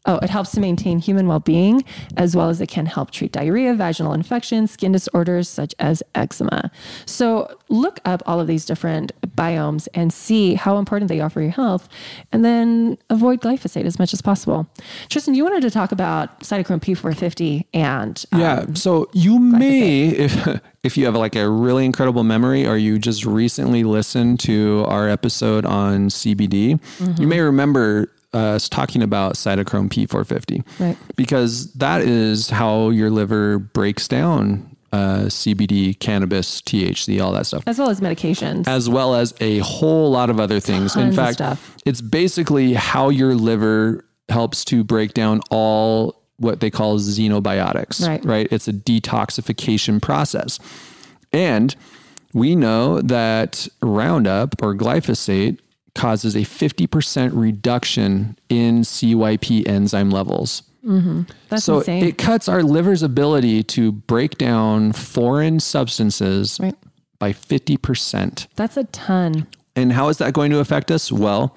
[0.06, 1.82] Oh, it helps to maintain human well being,
[2.16, 6.70] as well as it can help treat diarrhea, vaginal infections, skin disorders such as eczema.
[7.06, 11.40] So, look up all of these different biomes and see how important they are for
[11.40, 11.88] your health,
[12.32, 14.68] and then avoid glyphosate as much as possible.
[15.08, 18.22] Tristan, you wanted to talk about cytochrome P450 and.
[18.32, 18.66] um, Yeah.
[18.74, 23.24] So you may, if if you have like a really incredible memory, or you just
[23.24, 26.78] recently listened to our episode on CBD,
[27.18, 30.96] you may remember us talking about cytochrome P450, Right.
[31.16, 37.64] Because that is how your liver breaks down uh, CBD, cannabis, THC, all that stuff
[37.66, 38.68] As well as medications.
[38.68, 40.94] as well as a whole lot of other things.
[40.94, 46.60] In Tons of fact, it's basically how your liver helps to break down all what
[46.60, 48.24] they call xenobiotics, Right.
[48.24, 48.48] right?
[48.52, 50.58] It's a detoxification process.
[51.32, 51.74] And
[52.32, 55.58] we know that Roundup or glyphosate
[55.94, 60.62] causes a 50% reduction in CYP enzyme levels.
[61.48, 62.04] That's So insane.
[62.04, 66.74] it cuts our liver's ability to break down foreign substances Right.
[67.18, 68.46] by 50%.
[68.56, 69.46] That's a ton.
[69.76, 71.10] And how is that going to affect us?
[71.10, 71.56] Well,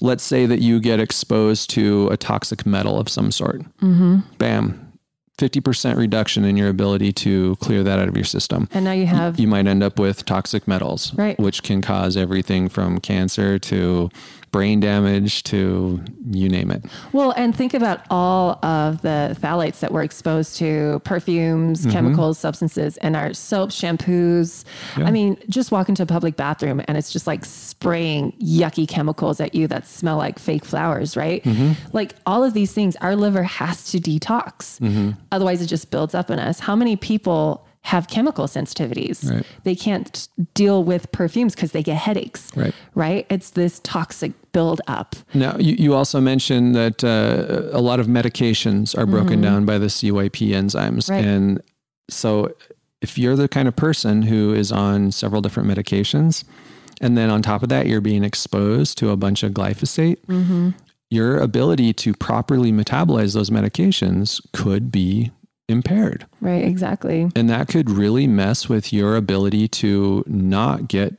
[0.00, 3.62] let's say that you get exposed to a toxic metal of some sort.
[3.80, 4.18] Mm-hmm.
[4.38, 4.81] Bam.
[5.42, 8.68] 50% reduction in your ability to clear that out of your system.
[8.72, 11.36] And now you have You might end up with toxic metals, Right.
[11.38, 14.08] which can cause everything from cancer to
[14.52, 16.84] brain damage to you name it.
[17.12, 21.90] Well, and think about all of the phthalates that we're exposed to perfumes, Mm-hmm.
[21.90, 24.64] chemicals, substances, and our soaps, shampoos.
[24.96, 29.40] I mean, just walk into a public bathroom and it's just like spraying yucky chemicals
[29.40, 31.42] at you that smell like fake flowers, right?
[31.42, 31.72] Mm-hmm.
[31.96, 34.78] Like all of these things, our liver has to detox.
[34.80, 35.12] Mm-hmm.
[35.32, 36.60] Otherwise, it just builds up in us.
[36.60, 37.66] How many people?
[37.84, 39.28] Have chemical sensitivities.
[39.28, 39.46] Right.
[39.64, 42.50] They can't deal with perfumes because they get headaches.
[42.56, 42.74] Right.
[42.94, 43.26] Right.
[43.28, 45.16] It's this toxic buildup.
[45.34, 49.78] Now, you, you also mentioned that uh, a lot of medications are broken down by
[49.78, 51.10] the CYP enzymes.
[51.10, 51.24] Right.
[51.24, 51.62] And
[52.08, 52.54] so,
[53.00, 56.44] if you're the kind of person who is on several different medications,
[57.00, 60.18] and then on top of that, you're being exposed to a bunch of glyphosate,
[61.10, 65.30] your ability to properly metabolize those medications could be
[65.68, 66.26] impaired.
[66.40, 66.64] Right.
[66.64, 67.30] Exactly.
[67.34, 71.14] And that could really mess with your ability to not get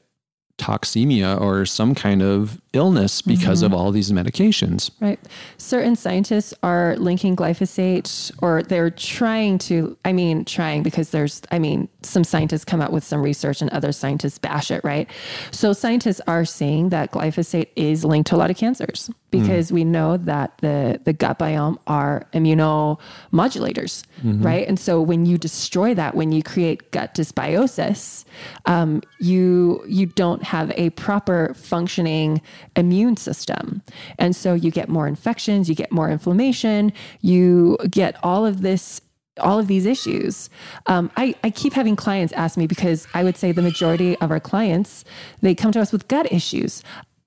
[0.57, 3.79] toxemia or some kind of illness because of mm-hmm.
[3.79, 4.91] all these medications.
[4.99, 5.19] Right.
[5.57, 11.59] Certain scientists are linking glyphosate, or they're trying to, I mean, trying because there's, I
[11.59, 15.09] mean, some scientists come out with some research and other scientists bash it, right?
[15.51, 19.15] So scientists are saying that glyphosate is linked to a lot of cancers mm.
[19.29, 24.41] because we know that the, the gut biome are immunomodulators, mm-hmm.
[24.41, 24.67] right?
[24.67, 28.25] And so when you destroy that, when you create gut dysbiosis,
[28.65, 32.41] um, you you don't have a proper functioning
[32.75, 33.81] immune system,
[34.19, 39.01] and so you get more infections, you get more inflammation, you get all of this.
[39.39, 40.51] All of these issues.
[40.85, 44.29] Um, I, I keep having clients ask me because I would say the majority of
[44.29, 45.03] our clients,
[45.41, 46.83] they come to us with gut issues.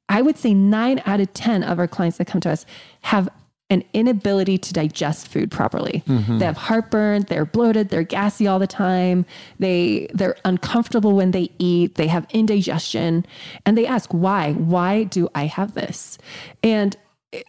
[0.09, 2.65] I would say nine out of 10 of our clients that come to us
[3.01, 3.29] have
[3.69, 6.03] an inability to digest food properly.
[6.07, 9.27] They have heartburn, they're bloated, they're gassy all the time.
[9.59, 13.27] They they're uncomfortable when they eat, they have indigestion,
[13.65, 14.53] and they ask why?
[14.53, 16.17] Why do I have this?
[16.63, 16.97] And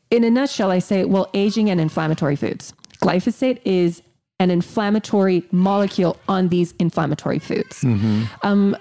[0.10, 2.74] in a nutshell, I say, well, aging and inflammatory foods.
[3.02, 4.02] Glyphosate is
[4.40, 7.84] an inflammatory molecule on these inflammatory foods.
[8.42, 8.76] Um,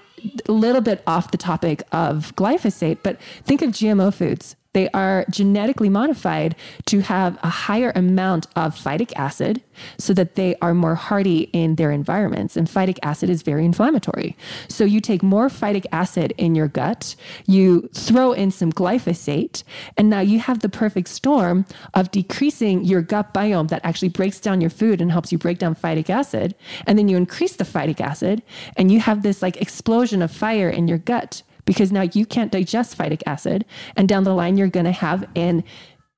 [0.49, 4.55] a little bit off the topic of glyphosate, but think of GMO foods.
[4.77, 9.63] They are genetically modified to have a higher amount of phytic acid
[9.97, 12.55] so that they are more hardy in their environments.
[12.55, 14.37] And phytic acid is very inflammatory.
[14.67, 17.15] So you take more phytic acid in your gut,
[17.47, 19.63] you throw in some glyphosate,
[19.97, 24.39] and now you have the perfect storm of decreasing your gut biome that actually breaks
[24.39, 26.53] down your food and helps you break down phytic acid.
[26.85, 28.43] And then you increase the phytic acid,
[28.75, 32.51] and you have this like explosion of fire in your gut because now you can't
[32.51, 33.63] digest phytic acid.
[33.95, 35.63] And down the line, you're going to have an,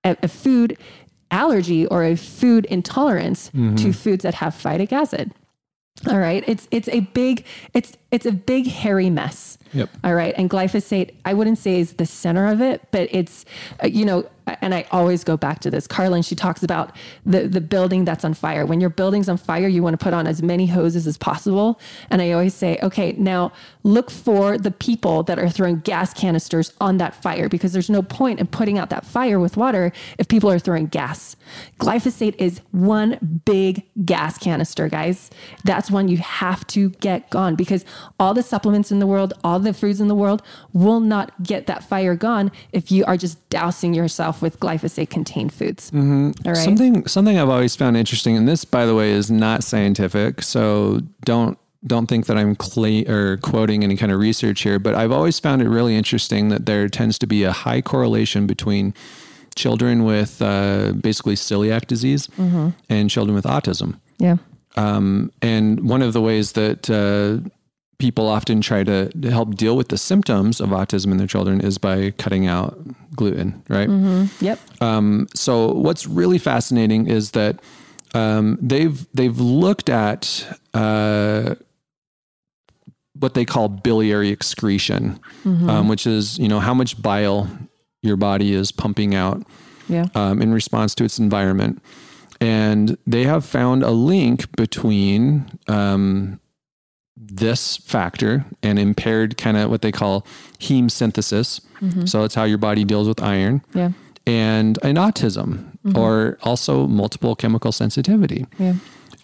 [0.06, 0.78] a, a food
[1.32, 5.32] allergy or a food intolerance to foods that have phytic acid.
[6.08, 6.46] All right.
[6.48, 9.58] It's it's a big it's it's a big hairy mess.
[9.74, 9.90] Yep.
[10.04, 10.34] All right.
[10.38, 13.44] And glyphosate, I wouldn't say is the center of it, but it's,
[13.84, 14.26] uh, you know,
[14.62, 15.88] and I always go back to this.
[15.88, 18.66] Carlin, she talks about the, the building that's on fire.
[18.66, 21.80] When your building's on fire, you want to put on as many hoses as possible.
[22.10, 23.52] And I always say, okay, now
[23.84, 28.02] look for the people that are throwing gas canisters on that fire because there's no
[28.02, 31.36] point in putting out that fire with water if people are throwing gas.
[31.80, 35.30] Glyphosate is one big gas canister, guys.
[35.64, 37.86] That's one you have to get gone because
[38.20, 40.42] all the supplements in the world, all the foods in the world
[40.74, 45.10] will not get that fire gone if you are just dousing yourself off with glyphosate
[45.10, 45.92] contained foods.
[45.92, 46.54] Mm-hmm.
[46.54, 50.42] Something something I've always found interesting, and this, by the way, is not scientific.
[50.42, 54.80] So don't don't think that I'm cla or quoting any kind of research here.
[54.80, 58.48] But I've always found it really interesting that there tends to be a high correlation
[58.48, 58.94] between
[59.56, 62.30] children with uh, basically celiac disease
[62.90, 64.00] and children with autism.
[64.18, 64.38] yeah.
[64.76, 67.50] Um, and one of the ways that uh,
[68.00, 71.78] people often try to help deal with the symptoms of autism in their children is
[71.78, 72.78] by cutting out
[73.16, 73.90] gluten, right?
[74.42, 74.60] Yep.
[74.82, 77.60] Um, so what's really fascinating is that
[78.14, 81.56] um, they've they've looked at uh,
[83.20, 87.48] what they call biliary excretion, um, which is you know how much bile
[88.02, 89.44] your body is pumping out
[89.90, 90.06] Yeah.
[90.16, 91.84] um, in response to its environment.
[92.40, 96.40] And they have found a link between um,
[97.20, 100.26] this factor and impaired kind of what they call
[100.60, 101.60] heme synthesis.
[101.82, 102.06] Mm-hmm.
[102.06, 103.92] So it's how your body deals with iron Yeah.
[104.26, 105.98] and an autism mm-hmm.
[105.98, 108.46] or also multiple chemical sensitivity.
[108.58, 108.76] Yeah.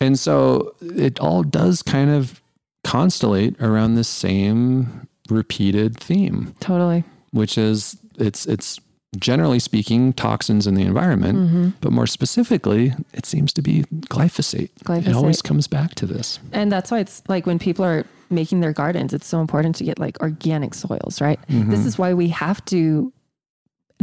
[0.01, 2.41] And so it all does kind of
[2.85, 7.03] constellate around the same repeated theme Totally.
[7.31, 8.79] which is it's it's
[9.19, 11.69] generally speaking toxins in the environment, Mm-hmm.
[11.81, 14.69] but more specifically, it seems to be glyphosate.
[15.07, 16.39] It always comes back to this.
[16.51, 19.83] And that's why it's like when people are making their gardens, it's so important to
[19.83, 21.39] get like organic soils, right?
[21.47, 23.11] This is why we have to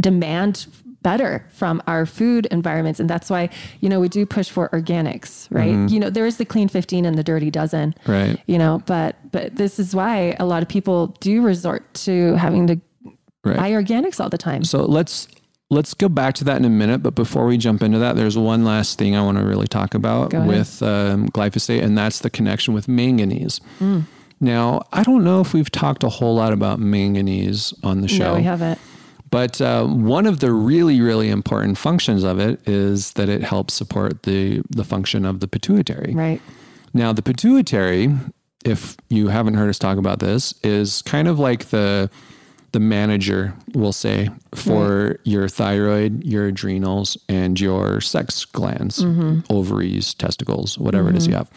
[0.01, 0.65] demand
[1.01, 2.97] better from our food environments.
[2.99, 3.49] And that's why,
[3.81, 5.89] you know, we do push for organics, right?
[5.91, 8.39] You know, there is the clean 15 and the dirty dozen, Right.
[8.47, 12.67] you know, but, but this is why a lot of people do resort to having
[12.67, 12.79] to
[13.43, 13.57] Right.
[13.57, 14.63] buy organics all the time.
[14.63, 15.27] So let's
[15.69, 17.03] let's go back to that in a minute.
[17.03, 19.93] But before we jump into that, there's one last thing I want to really talk
[19.93, 23.59] about with um, glyphosate, and that's the connection with manganese.
[23.79, 24.01] Hmm.
[24.39, 28.31] Now, I don't know if we've talked a whole lot about manganese on the show.
[28.31, 28.79] No, we haven't.
[29.29, 33.73] But uh, one of the really, really important functions of it is that it helps
[33.73, 36.13] support the the function of the pituitary.
[36.13, 36.41] Right.
[36.93, 38.13] Now, the pituitary,
[38.63, 42.11] if you haven't heard us talk about this, is kind of like the
[42.73, 49.39] the manager, we'll say, for your thyroid, your adrenals, and your sex glands, mm-hmm.
[49.49, 51.39] ovaries, testicles, whatever it is you mm-hmm.
[51.39, 51.51] have.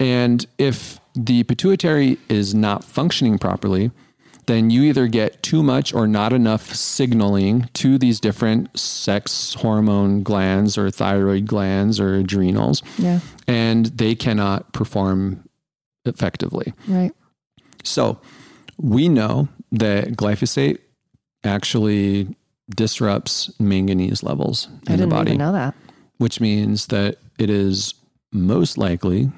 [0.00, 3.90] And if the pituitary is not functioning properly,
[4.46, 10.22] then you either get too much or not enough signaling to these different sex hormone
[10.22, 13.20] glands or thyroid glands or adrenals, Yeah.
[13.48, 15.44] and they cannot perform
[16.04, 16.72] effectively.
[16.86, 17.12] Right.
[17.82, 18.20] So
[18.78, 20.78] we know that glyphosate
[21.44, 22.34] actually
[22.74, 25.74] disrupts manganese levels I in the body, know that.
[26.18, 27.94] which means that it is
[28.32, 29.30] most likely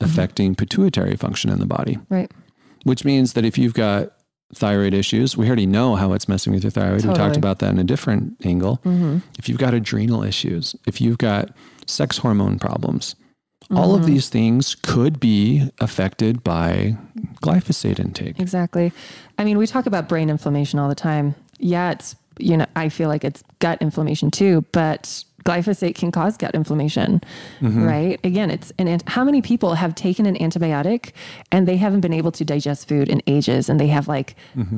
[0.00, 2.30] affecting pituitary function in the body, Right.
[2.84, 4.12] which means that if you've got
[4.54, 7.04] thyroid issues, we already know how it's messing with your thyroid.
[7.04, 8.78] We talked about that in a different angle.
[8.84, 9.18] Mm-hmm.
[9.38, 11.50] If you've got adrenal issues, if you've got
[11.86, 13.14] sex hormone problems,
[13.74, 14.00] all Mm-hmm.
[14.00, 16.96] of these things could be affected by
[17.42, 18.38] glyphosate intake.
[18.40, 18.92] Exactly.
[19.38, 21.34] I mean, we talk about brain inflammation all the time.
[21.58, 26.36] Yeah, it's, you know, I feel like it's gut inflammation too, but glyphosate can cause
[26.36, 27.20] gut inflammation,
[27.60, 28.18] right?
[28.24, 31.12] Again, it's an, ant- how many people have taken an antibiotic
[31.52, 34.34] and they haven't been able to digest food in ages and they have like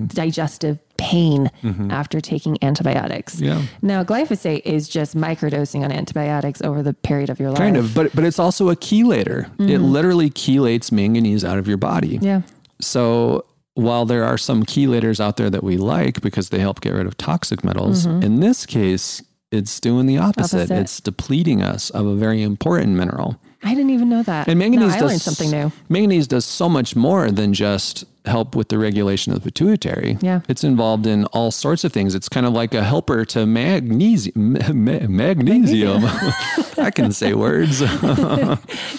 [0.07, 1.51] digestive pain
[1.91, 3.41] after taking antibiotics.
[3.41, 3.63] Yeah.
[3.83, 7.59] Now, glyphosate is just microdosing on antibiotics over the period of your life.
[7.59, 9.51] Kind of, but but it's also a chelator.
[9.59, 12.17] It literally chelates manganese out of your body.
[12.17, 12.25] Mm-hmm.
[12.25, 12.43] Yeah.
[12.81, 16.93] So while there are some chelators out there that we like because they help get
[16.93, 20.57] rid of toxic metals, in this case, it's doing the opposite.
[20.57, 20.73] Mm-hmm.
[20.73, 20.81] Opposite.
[20.81, 23.41] It's depleting us of a very important mineral.
[23.63, 24.49] I didn't even know that.
[24.49, 25.71] And manganese no, does something new.
[25.89, 30.17] Manganese does so much more than just help with the regulation of the pituitary.
[30.21, 30.41] Yeah.
[30.49, 32.15] It's involved in all sorts of things.
[32.15, 34.53] It's kind of like a helper to magnesium.
[34.55, 36.03] Ma- ma- magnesium.
[36.79, 37.81] I can say words.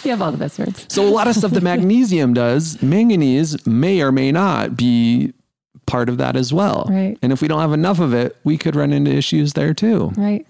[0.04, 0.86] You have all the best words.
[0.90, 5.34] So a lot of stuff that magnesium does, manganese may or may not be
[5.86, 6.88] part of that as well.
[6.90, 7.18] Right.
[7.22, 10.12] And if we don't have enough of it, we could run into issues there too.
[10.18, 10.46] Right.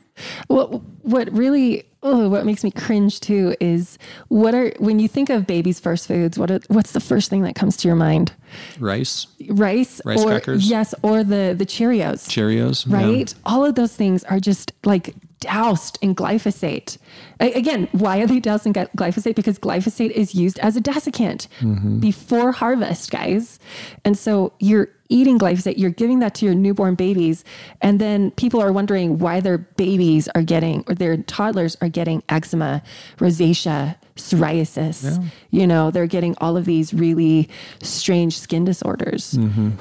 [0.47, 3.97] What what really oh, what makes me cringe too is
[4.29, 7.43] what are when you think of babies' first foods, what are, what's the first thing
[7.43, 8.33] that comes to your mind?
[8.79, 10.69] Rice, Rice, Rice or crackers?
[10.69, 12.87] yes, or the the Cheerios, Cheerios.
[12.87, 12.97] yeah.
[12.97, 13.33] right?
[13.45, 16.97] All of those things are just like doused in glyphosate.
[17.39, 19.35] Again, why are they doused in glyphosate?
[19.35, 21.99] Because glyphosate is used as a desiccant Mm-hmm.
[21.99, 23.59] before harvest, guys.
[24.05, 27.43] And so you're eating glyphosate, you're giving that to your newborn babies.
[27.81, 32.23] And then people are wondering why their babies are getting, or their toddlers are getting
[32.29, 32.81] eczema,
[33.17, 35.23] rosacea, psoriasis.
[35.49, 37.49] You know, they're getting all of these really
[37.81, 39.33] strange skin disorders.
[39.33, 39.71] Mm-hmm.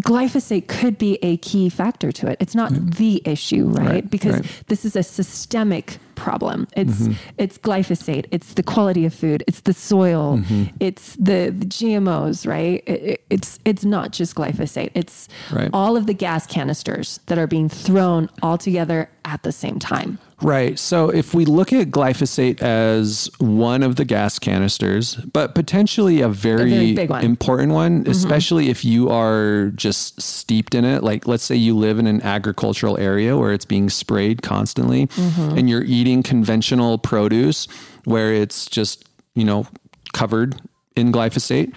[0.00, 2.36] Glyphosate could be a key factor to it.
[2.40, 3.86] It's not the issue, right?
[3.86, 4.62] Right, because right.
[4.68, 6.66] this is a systemic problem.
[6.76, 7.12] It's Mm-hmm.
[7.38, 8.26] it's glyphosate.
[8.30, 9.42] It's the quality of food.
[9.46, 10.38] It's the soil.
[10.38, 10.64] Mm-hmm.
[10.80, 12.82] It's the, the GMOs, right?
[12.86, 14.90] It- it- it's it's not just glyphosate.
[14.94, 15.70] It's Right.
[15.72, 20.18] all of the gas canisters that are being thrown all together at the same time.
[20.42, 20.78] Right.
[20.78, 26.28] So if we look at glyphosate as one of the gas canisters, but potentially a
[26.28, 27.24] very, very big one.
[27.24, 31.02] important one, especially if you are just steeped in it.
[31.02, 35.70] Like, let's say you live in an agricultural area where it's being sprayed constantly and
[35.70, 37.66] you're eating conventional produce
[38.04, 39.66] where it's just, you know,
[40.12, 40.60] covered
[40.96, 41.76] in glyphosate,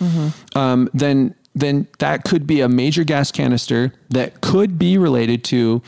[0.55, 5.82] um, then then that could be a major gas canister that could be related to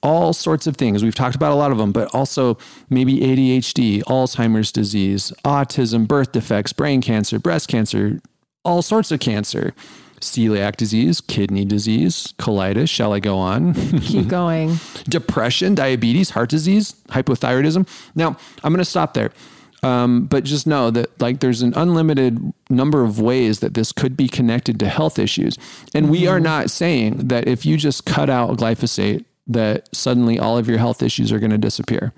[0.00, 1.02] all sorts of things.
[1.02, 2.56] We've talked about a lot of them, but also
[2.88, 8.20] maybe ADHD, Alzheimer's disease, autism, birth defects, brain cancer, breast cancer,
[8.64, 9.74] all sorts of cancer,
[10.20, 12.88] celiac disease, kidney disease, colitis.
[12.88, 13.74] Shall I go on?
[14.00, 14.78] Keep going.
[15.08, 17.88] depression, diabetes, heart disease, hypothyroidism.
[18.14, 19.30] Now, I'm going to stop there.
[19.82, 24.16] Um, but just know that like there's an unlimited number of ways that this could
[24.16, 25.56] be connected to health issues.
[25.94, 30.58] And we are not saying that if you just cut out glyphosate, that suddenly all
[30.58, 32.12] of your health issues are going to disappear.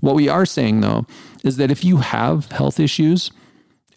[0.00, 1.06] What we are saying though
[1.44, 3.32] is that if you have health issues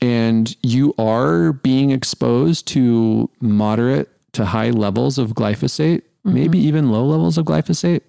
[0.06, 6.68] and you are being exposed to moderate to high levels of glyphosate, maybe mm-hmm.
[6.68, 8.02] even low levels of glyphosate,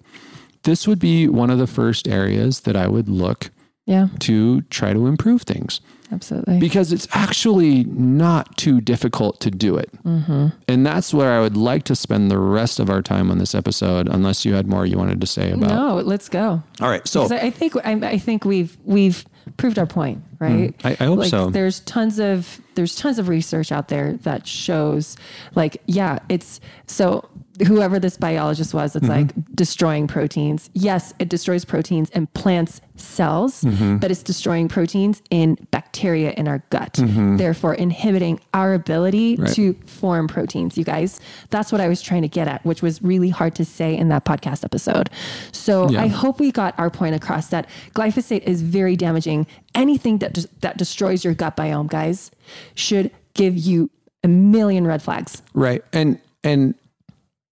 [0.63, 3.49] this would be one of the first areas that I would look
[3.85, 5.79] Yeah, to try to improve things
[6.11, 6.59] absolutely.
[6.59, 9.89] because it's actually not too difficult to do it.
[10.03, 10.47] Mm-hmm.
[10.67, 13.55] And that's where I would like to spend the rest of our time on this
[13.55, 15.69] episode, unless you had more you wanted to say about.
[15.69, 16.61] no, let's go.
[16.81, 17.07] All right.
[17.07, 19.25] So I I think I, I think we've we've
[19.55, 20.77] proved our point, right?
[20.77, 21.49] Mm, I- I hope like, so.
[21.49, 25.17] There's tons of there's tons of research out there that shows,
[25.55, 27.27] like, yeah, it's so
[27.65, 29.15] whoever this biologist was, it's Mm-hmm.
[29.27, 30.69] like destroying proteins.
[30.73, 33.97] Yes, it destroys proteins in plants' cells, Mm-hmm.
[33.97, 39.43] but it's destroying proteins in bacteria in our gut, therefore inhibiting our ability Mm-hmm.
[39.43, 39.53] Right.
[39.55, 40.77] to form proteins.
[40.77, 43.65] You guys, that's what I was trying to get at, which was really hard to
[43.65, 45.09] say in that podcast episode.
[45.51, 46.03] So Yeah.
[46.03, 49.47] I hope we got our point across that glyphosate is very damaging.
[49.73, 52.31] Anything that des- that destroys your gut biome, guys,
[52.75, 53.89] should give you
[54.23, 55.41] a million red flags.
[55.53, 55.83] Right.
[55.93, 56.75] And and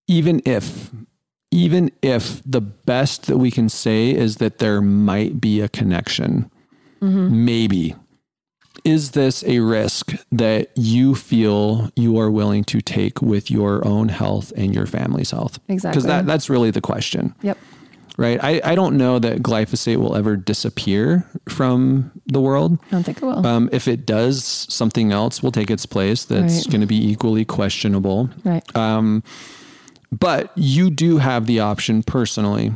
[0.08, 0.91] even if
[1.51, 6.49] even if the best that we can say is that there might be a connection,
[7.01, 7.95] maybe
[8.84, 14.10] is this a risk that you feel you are willing to take with your own
[14.10, 15.60] health and your family's health?
[15.70, 15.91] Exactly.
[16.01, 17.58] Because that, that's really the question, Yep.
[18.18, 18.38] right?
[18.43, 22.78] I, I don't know that glyphosate will ever disappear from the world.
[22.88, 23.45] I don't think it will.
[23.47, 26.70] Um, if it does, something else will take its place that's Right.
[26.70, 28.30] going to be equally questionable.
[28.43, 28.64] right.
[28.76, 29.24] Um,
[30.20, 32.72] but you do have the option personally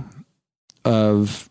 [0.85, 1.49] of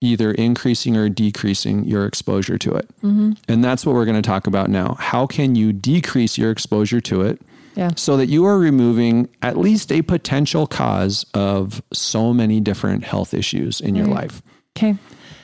[0.00, 2.88] either increasing or decreasing your exposure to it.
[3.00, 4.94] hmm And that's what we're going to talk about now.
[4.98, 7.40] How can you decrease your exposure to it
[7.76, 7.90] Yeah.
[7.96, 13.34] so that you are removing at least a potential cause of so many different health
[13.34, 14.40] issues in your life?
[14.76, 14.96] Okay.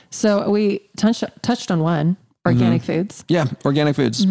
[0.09, 2.91] So we touched touched on one organic Mm-hmm.
[2.93, 3.25] foods.
[3.27, 4.25] Yeah, organic foods,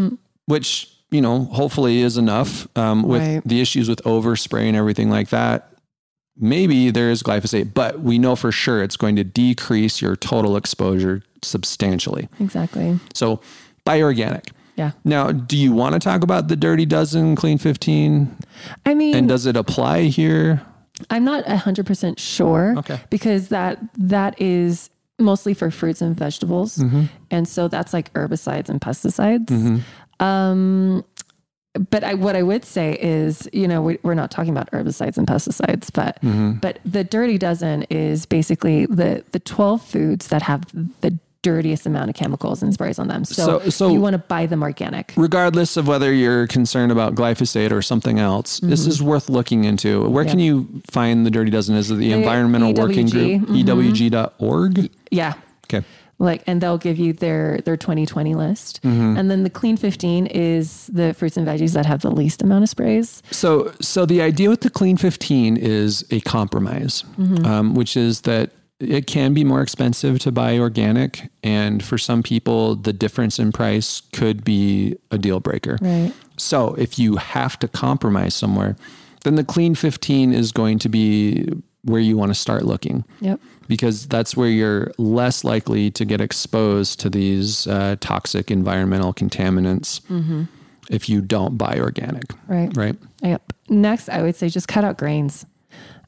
[0.46, 2.66] which you know hopefully is enough.
[2.76, 3.42] Um, with Right.
[3.44, 5.72] the issues with overspray and everything like that,
[6.38, 10.56] maybe there is glyphosate, but we know for sure it's going to decrease your total
[10.56, 12.28] exposure substantially.
[12.40, 12.98] Exactly.
[13.14, 13.40] So
[13.84, 14.50] buy organic.
[14.76, 14.90] Yeah.
[15.04, 18.36] Now, do you want to talk about the Dirty Dozen Clean 15?
[18.84, 20.60] I mean, And does it apply here?
[21.10, 22.74] I'm not hundred percent sure.
[22.78, 23.00] Okay.
[23.10, 27.04] Because that that is mostly for fruits and vegetables, Mm-hmm.
[27.30, 29.82] and so that's like herbicides and pesticides.
[30.20, 31.04] Um,
[31.90, 35.18] but I, what I would say is, you know, we, we're not talking about herbicides
[35.18, 36.52] and pesticides, but Mm-hmm.
[36.60, 40.62] but the dirty dozen is basically the the twelve foods that have
[41.02, 43.24] the dirtiest amount of chemicals and sprays on them.
[43.24, 45.12] So, So- so- you want to buy them organic.
[45.16, 50.08] regardless of whether you're concerned about glyphosate or something else, this is worth looking into.
[50.08, 51.76] Where can you find the Dirty Dozen?
[51.76, 54.90] Is it the Environmental Working Group, EWG, EWG.org?
[55.10, 55.34] Yeah.
[55.66, 55.86] Okay.
[56.18, 59.16] Like and they'll give you their their 2020 list Mm-hmm.
[59.18, 62.62] and then the clean 15 is the fruits and veggies that have the least amount
[62.64, 67.04] of sprays So, so the idea with the Clean 15 is a compromise,
[67.44, 68.50] um, which is that
[68.80, 71.30] it can be more expensive to buy organic.
[71.42, 75.78] And for some people, the difference in price could be a deal breaker.
[75.80, 78.76] right So if you have to compromise somewhere,
[79.24, 81.48] then the clean 15 is going to be
[81.86, 86.20] where you want to start looking yep because that's where you're less likely to get
[86.20, 90.00] exposed to these uh, toxic environmental contaminants.
[90.88, 92.70] if you don't buy organic, Right.
[92.76, 92.96] right?
[93.22, 93.52] Yep.
[93.68, 95.44] Next, I would say just cut out grains.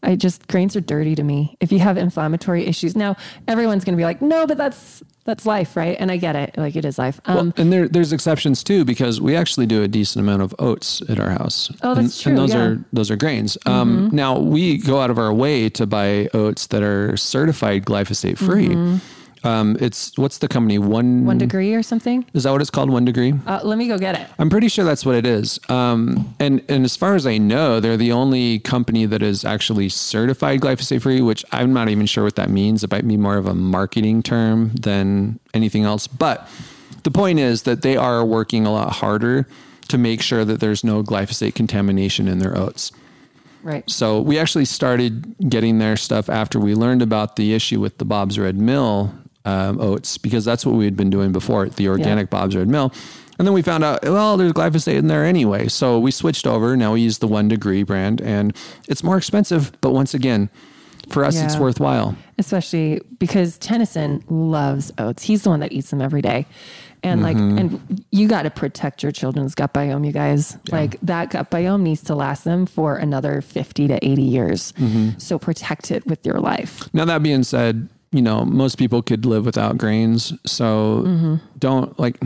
[0.04, 1.56] I just grains are dirty to me.
[1.58, 3.16] If you have inflammatory issues, now
[3.48, 6.56] everyone's going to be like, "No, but that's that's life, right?" And I get it,
[6.56, 7.20] like it is life.
[7.26, 10.54] Um, Well, and there, there's exceptions too because we actually do a decent amount of
[10.58, 11.70] oats at our house.
[11.82, 12.60] Oh, and, that's true, And those yeah.
[12.64, 13.56] are those are grains.
[13.66, 18.38] Um, now we go out of our way to buy oats that are certified glyphosate
[18.38, 18.74] free.
[19.44, 22.24] Um, it's what's the company one one degree or something.
[22.34, 22.90] Is that what it's called?
[22.90, 23.34] One degree.
[23.46, 24.26] Uh, let me go get it.
[24.38, 25.58] I'm pretty sure that's what it is.
[25.68, 29.88] Um, and and as far as I know, they're the only company that is actually
[29.88, 32.82] certified glyphosate free, which I'm not even sure what that means.
[32.82, 36.06] It might be more of a marketing term than anything else.
[36.06, 36.48] But
[37.02, 39.46] the point is that they are working a lot harder
[39.88, 42.92] to make sure that there's no glyphosate contamination in their oats.
[43.62, 43.88] Right.
[43.90, 48.04] So we actually started getting their stuff after we learned about the issue with the
[48.04, 49.12] Bob's Red Mill
[49.44, 52.92] um, oats because that's what we had been doing before, the organic Bob's Red Mill.
[53.38, 55.68] And then we found out, well, there's glyphosate in there anyway.
[55.68, 56.76] So we switched over.
[56.76, 58.54] Now we use the one degree brand and
[58.88, 59.70] it's more expensive.
[59.80, 60.50] But once again,
[61.08, 62.16] for us, it's worthwhile.
[62.36, 65.22] especially because Tennyson loves oats.
[65.22, 66.46] He's the one that eats them every day.
[67.04, 67.58] And like, Mm-hmm.
[67.58, 70.58] and you got to protect your children's gut biome, you guys.
[70.72, 74.72] Like that gut biome needs to last them for another 50 to 80 years.
[74.72, 75.18] Mm-hmm.
[75.18, 76.92] So protect it with your life.
[76.92, 80.32] Now, that being said, you know, most people could live without grains.
[80.46, 82.16] So don't like,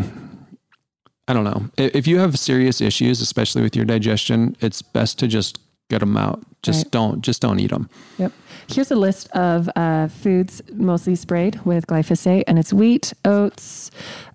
[1.29, 1.71] I don't know.
[1.77, 5.59] If you have serious issues, especially with your digestion, it's best to just
[5.91, 6.41] get them out.
[6.63, 6.91] Just Right.
[6.93, 7.89] don't, just don't eat them.
[8.19, 8.33] Yep.
[8.69, 13.91] Here's a list of uh, foods mostly sprayed with glyphosate, and it's wheat, oats,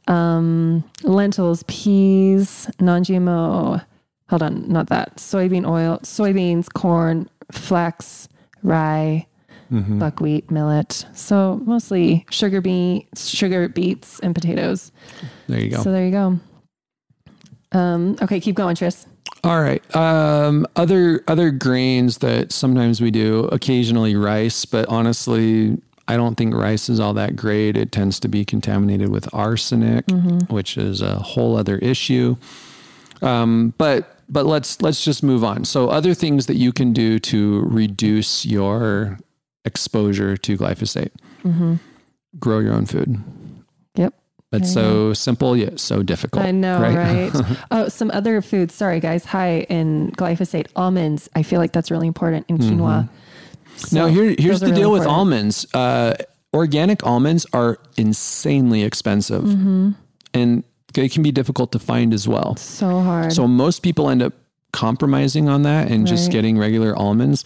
[0.07, 3.81] um, lentils, peas, non GMO.
[4.29, 5.15] Hold on, not that.
[5.15, 8.27] Soybean oil, soybeans, corn, flax,
[8.61, 9.25] rye,
[9.69, 11.05] buckwheat, millet.
[11.13, 14.91] So mostly sugar beets, sugar beets, and potatoes.
[15.47, 15.83] There you go.
[15.83, 16.39] So there you go.
[17.71, 19.05] Um, okay, keep going, Tris.
[19.43, 19.95] All right.
[19.95, 26.53] Um, other other grains that sometimes we do, occasionally rice, but honestly, I don't think
[26.55, 27.75] rice is all that great.
[27.75, 30.05] It tends to be contaminated with arsenic,
[30.49, 32.37] which is a whole other issue.
[33.21, 35.65] Um, but but let's let's just move on.
[35.65, 39.19] So other things that you can do to reduce your
[39.67, 41.11] exposure to glyphosate.
[42.39, 43.21] Grow your own food.
[43.95, 44.13] Yep.
[44.51, 46.45] That's so simple yet so difficult.
[46.45, 47.33] I know, right?
[47.33, 47.57] right?
[47.71, 48.73] oh, some other foods.
[48.73, 49.25] Sorry, guys.
[49.25, 50.67] High in glyphosate.
[50.75, 51.29] Almonds.
[51.35, 53.07] I feel like that's really important in quinoa.
[53.91, 55.67] Now So here, here's the really deal with almonds.
[55.73, 56.15] Uh,
[56.53, 59.91] organic almonds are insanely expensive, Mm-hmm.
[60.33, 60.63] and
[60.93, 62.55] they can be difficult to find as well.
[62.55, 63.33] So hard.
[63.33, 64.33] So most people end up
[64.73, 67.43] compromising on that and just getting regular almonds.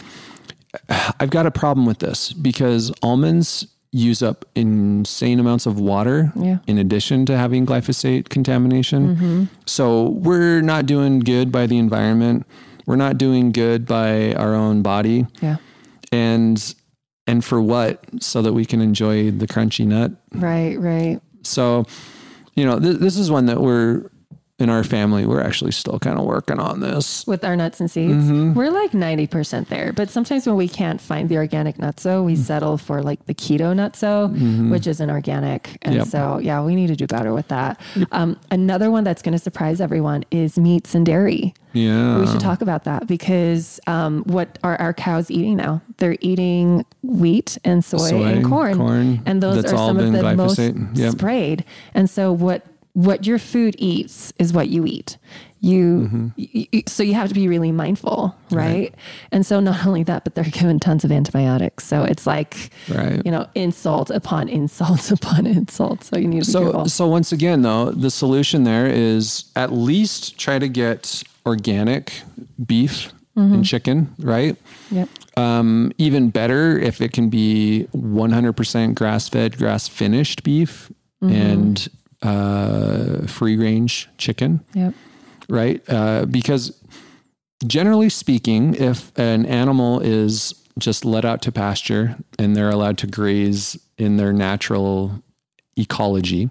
[1.19, 6.59] I've got a problem with this because almonds use up insane amounts of water Yeah.
[6.65, 9.15] in addition to having glyphosate contamination.
[9.15, 9.43] Mm-hmm.
[9.65, 12.47] So we're not doing good by the environment.
[12.86, 15.57] We're not doing good by our own body yeah.
[16.11, 16.74] and
[17.28, 20.78] and for what so that we can enjoy the crunchy nut Right.
[20.80, 21.19] Right.
[21.43, 21.86] so
[22.55, 24.09] you know th- this is one that we're
[24.62, 27.89] in our family we're actually still kind of working on this With our nuts and
[27.89, 28.53] seeds, Mm-hmm.
[28.53, 29.91] we're like ninety percent there.
[29.93, 33.74] But sometimes when we can't find the organic NuttZo, we settle for like the keto
[33.76, 35.78] NuttZo, which is an organic.
[35.82, 35.99] And Mm-hmm.
[36.01, 36.07] Yep.
[36.07, 37.80] so, yeah, we need to do better with that.
[38.12, 41.53] Um, another one that's going to surprise everyone is meats and dairy.
[41.74, 45.82] yeah We should talk about that because um, what are our cows eating now?
[45.97, 49.22] They're eating wheat and soy, Soy, and corn, corn.
[49.26, 50.76] and those That's are some of the glyphosate.
[50.76, 51.12] most Yep.
[51.14, 51.66] sprayed.
[51.93, 55.18] And so what what your food eats is what you eat.
[55.64, 56.28] You, Mm-hmm.
[56.38, 58.94] y- y- so you have to be really mindful, right?
[59.32, 61.86] And so not only that, but they're given tons of antibiotics.
[61.86, 63.22] So it's like Right.
[63.24, 66.04] you know insult upon insult upon insult.
[66.04, 66.86] So you need to be so careful.
[66.89, 72.12] so once again though the solution there is at least try to get organic
[72.66, 73.54] beef Mm-hmm.
[73.54, 74.58] and chicken right
[74.92, 75.08] Yep.
[75.38, 80.92] um, even better if it can be 100% grass fed, grass finished beef
[81.24, 81.34] Mm-hmm.
[81.36, 81.88] and
[82.22, 84.93] uh, free range chicken, Yep.
[85.49, 85.82] right?
[85.89, 86.78] Uh, because
[87.65, 93.07] generally speaking, if an animal is just let out to pasture and they're allowed to
[93.07, 95.22] graze in their natural
[95.78, 96.49] ecology,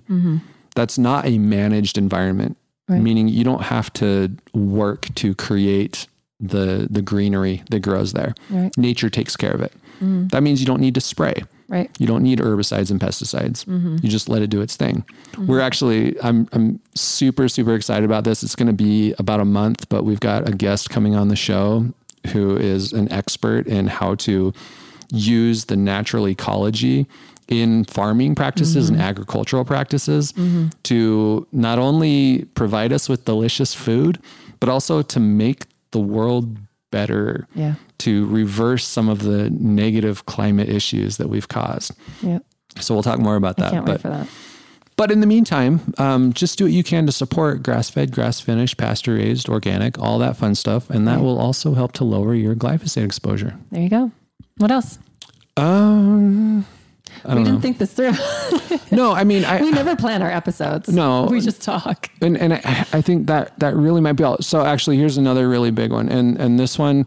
[0.74, 2.56] that's not a managed environment.
[2.88, 3.00] Right.
[3.00, 6.06] Meaning you don't have to work to create
[6.40, 8.34] the the greenery that grows there.
[8.50, 8.76] Right.
[8.76, 9.72] Nature takes care of it.
[10.00, 11.34] That means you don't need to spray.
[11.70, 11.88] Right.
[12.00, 13.64] You don't need herbicides and pesticides.
[13.64, 13.98] Mm-hmm.
[14.02, 15.04] You just let it do its thing.
[15.38, 18.42] We're actually I'm I'm super super excited about this.
[18.42, 21.36] It's going to be about a month, but we've got a guest coming on the
[21.36, 21.86] show
[22.32, 24.52] who is an expert in how to
[25.12, 27.06] use the natural ecology
[27.46, 29.08] in farming practices and mm-hmm.
[29.08, 30.68] agricultural practices mm-hmm.
[30.84, 34.20] to not only provide us with delicious food,
[34.58, 36.56] but also to make the world
[36.90, 37.74] better, Yeah.
[37.98, 41.92] to reverse some of the negative climate issues that we've caused.
[42.22, 42.38] Yeah.
[42.78, 43.72] So we'll talk more about that.
[43.72, 44.26] Can't but wait for that.
[44.96, 48.38] but in the meantime, um, just do what you can to support grass fed, grass
[48.40, 50.88] finished, pasture raised, organic, all that fun stuff.
[50.90, 53.56] And that will also help to lower your glyphosate exposure.
[53.72, 54.10] There you go.
[54.58, 54.98] What else?
[55.56, 56.64] Um,
[57.24, 57.60] We didn't know.
[57.60, 58.12] think this through.
[58.92, 60.88] No, I mean, I, we never plan our episodes.
[60.88, 61.26] No.
[61.26, 62.10] We just talk.
[62.20, 62.60] and, and I,
[62.92, 64.38] I think that that really might be all.
[64.42, 66.08] So actually, here's another really big one.
[66.08, 67.06] And, and this one,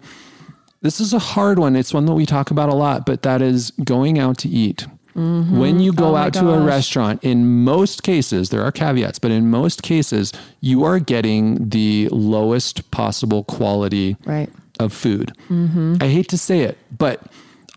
[0.81, 1.75] this is a hard one.
[1.75, 4.87] It's one that we talk about a lot, but that is going out to eat.
[5.15, 5.59] Mm-hmm.
[5.59, 9.31] When you go Oh out to a restaurant, in most cases, there are caveats, but
[9.31, 10.31] in most cases,
[10.61, 14.49] you are getting the lowest possible quality Right.
[14.79, 15.33] of food.
[15.49, 15.97] Mm-hmm.
[15.99, 17.21] I hate to say it, but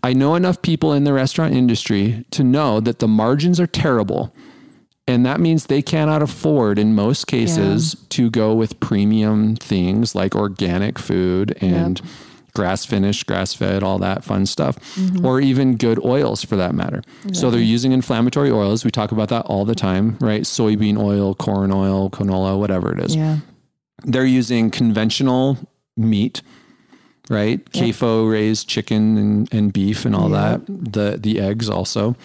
[0.03, 4.33] I know enough people in the restaurant industry to know that the margins are terrible.
[5.09, 10.35] And that means they cannot afford, in most cases, to go with premium things like
[10.35, 12.01] organic food and
[12.53, 15.25] grass finished, grass fed, all that fun stuff, mm-hmm.
[15.25, 17.03] or even good oils for that matter.
[17.31, 18.83] So they're using inflammatory oils.
[18.83, 20.41] We talk about that all the time, right?
[20.41, 23.37] Soybean oil, corn oil, canola, whatever it is Yeah.
[24.03, 25.57] they're using conventional
[25.95, 26.41] meat,
[27.29, 27.63] right?
[27.71, 30.61] CAFO raised chicken and, and beef and all that.
[30.67, 32.15] The the eggs also.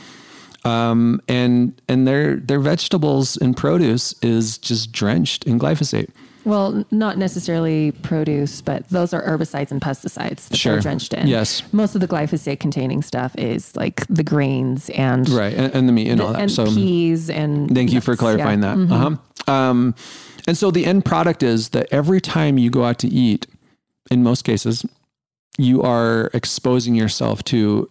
[0.65, 6.11] Um, and and their their vegetables and produce is just drenched in glyphosate.
[6.45, 10.73] Well, not necessarily produce, but those are herbicides and pesticides that Sure.
[10.73, 11.29] they're drenched in.
[11.29, 11.63] Yes.
[11.73, 15.55] Most of the glyphosate containing stuff is like the grains and Right.
[15.55, 16.41] And, and the meat and all that.
[16.43, 18.75] and so peas and Thank you for clarifying Yeah.
[18.75, 18.89] Mm-hmm.
[18.89, 18.95] that.
[19.49, 19.53] Uh-huh.
[19.53, 19.95] Um,
[20.49, 23.47] and so the end product is that every time you go out to eat,
[24.13, 24.85] in most cases,
[25.59, 27.91] you are exposing yourself to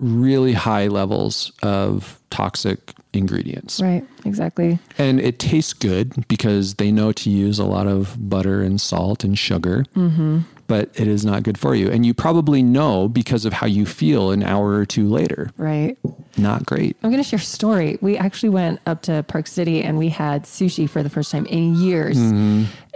[0.00, 3.80] really high levels of toxic ingredients.
[3.80, 4.04] Right.
[4.24, 4.78] Exactly.
[4.98, 9.22] And it tastes good because they know to use a lot of butter and salt
[9.22, 10.38] and sugar, Mm-hmm.
[10.66, 11.88] but it is not good for you.
[11.90, 15.50] And you probably know because of how you feel an hour or two later.
[15.58, 15.96] Right.
[16.38, 16.96] Not great.
[17.02, 17.98] I'm going to share a story.
[18.00, 21.44] We actually went up to Park City and we had sushi for the first time
[21.46, 22.16] in years.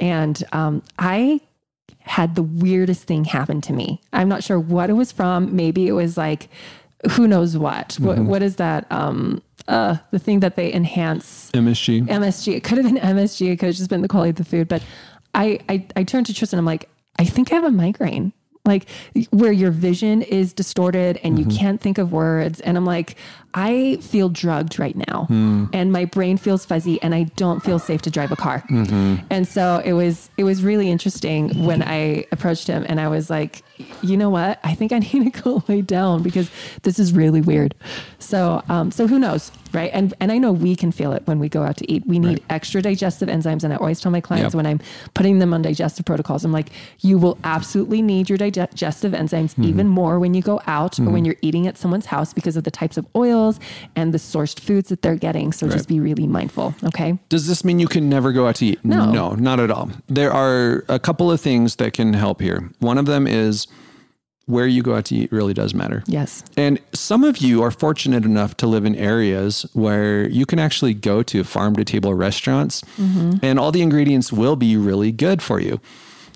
[0.01, 1.41] And um, I
[2.07, 4.01] had the weirdest thing happen to me.
[4.13, 5.55] I'm not sure what it was from.
[5.55, 6.49] Maybe it was like,
[7.13, 7.97] who knows what?
[8.01, 8.91] What, what is that?
[8.91, 12.07] Um, uh, the thing that they enhance MSG.
[12.07, 12.55] MSG.
[12.55, 13.53] It could have been MSG.
[13.53, 14.69] It could have just been the quality of the food.
[14.69, 14.83] But
[15.35, 16.59] I, I, I turned to Tristan.
[16.59, 16.89] I'm like,
[17.19, 18.33] I think I have a migraine.
[18.67, 18.89] Like
[19.31, 21.57] where your vision is distorted and you mm-hmm.
[21.57, 22.61] can't think of words.
[22.61, 23.17] And I'm like,
[23.57, 25.65] I feel drugged right now, hmm.
[25.73, 28.63] and my brain feels fuzzy, and I don't feel safe to drive a car.
[28.69, 29.25] Mm-hmm.
[29.31, 33.31] And so it was it was really interesting when I approached him, and I was
[33.31, 33.63] like,
[34.03, 34.59] you know what?
[34.65, 36.51] I think I need to go lay down because
[36.83, 37.75] this is really weird.
[38.19, 39.91] So um, so who knows, right?
[39.93, 42.07] And and I know we can feel it when we go out to eat.
[42.07, 44.55] We need extra digestive enzymes, and I always tell my clients Yep.
[44.55, 44.81] when I'm
[45.15, 46.71] putting them on digestive protocols, I'm like,
[47.01, 49.65] you will absolutely need your digestive enzymes Mm-hmm.
[49.65, 52.65] even more when you go out or when you're eating at someone's house because of
[52.65, 53.61] the types of oils
[53.95, 55.53] and the sourced foods that they're getting.
[55.53, 56.75] So just be really mindful.
[56.85, 57.19] Okay.
[57.29, 58.85] Does this mean you can never go out to eat?
[58.85, 59.11] No.
[59.11, 59.91] No, not at all.
[60.09, 62.71] There are a couple of things that can help here.
[62.81, 63.66] One of them is
[64.47, 66.05] where you go out to eat really does matter.
[66.07, 66.45] Yes.
[66.57, 70.95] And some of you are fortunate enough to live in areas where you can actually
[70.95, 73.35] go to farm to table restaurants mm-hmm.
[73.43, 75.81] and all the ingredients will be really good for you.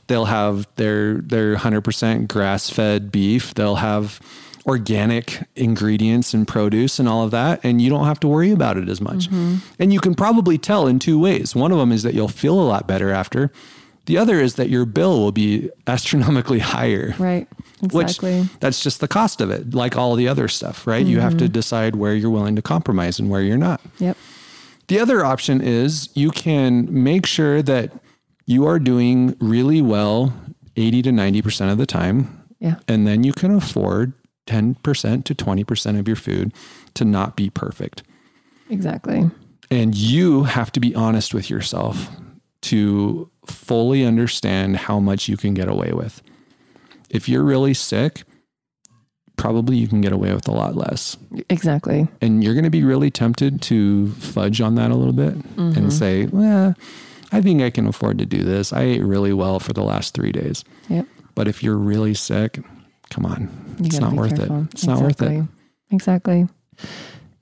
[0.08, 4.20] They'll have their their 100% grass-fed beef, they'll have
[4.66, 8.76] organic ingredients and produce and all of that and you don't have to worry about
[8.76, 9.28] it as much.
[9.28, 9.56] Mm-hmm.
[9.78, 11.54] And you can probably tell in two ways.
[11.54, 13.52] One of them is that you'll feel a lot better after.
[14.10, 17.46] The other is that your bill will be astronomically higher Right.
[17.80, 18.40] Exactly.
[18.40, 21.36] which that's just the cost of it like all the other stuff right you have
[21.38, 21.52] to mm-hmm.
[21.52, 24.16] decide where you're willing to compromise and where you're not yep.
[24.88, 27.92] the other option is you can make sure that
[28.46, 30.34] you are doing really well
[30.76, 32.80] 80 to 90% of the time Yeah.
[32.88, 34.12] and then you can afford
[34.46, 36.52] 10% to 20% of your food
[36.94, 38.02] to not be perfect
[38.68, 39.30] Exactly.
[39.70, 42.08] and you have to be honest with yourself
[42.62, 46.22] to fully understand how much you can get away with.
[47.08, 48.22] If you're really sick,
[49.36, 51.16] probably you can get away with a lot less.
[51.48, 52.06] Exactly.
[52.20, 55.74] And you're going to be really tempted to fudge on that a little bit and
[55.74, 55.88] mm-hmm.
[55.88, 56.74] say, well,
[57.32, 58.72] I think I can afford to do this.
[58.72, 60.64] I ate really well for the last three days.
[60.88, 61.06] Yep.
[61.34, 62.60] But if you're really sick,
[63.08, 63.48] come on.
[63.78, 64.62] You it's not worth careful.
[64.62, 64.68] it.
[64.72, 65.46] It's not worth it.
[65.90, 66.46] Exactly.
[66.46, 66.48] Exactly.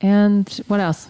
[0.01, 1.09] And what else?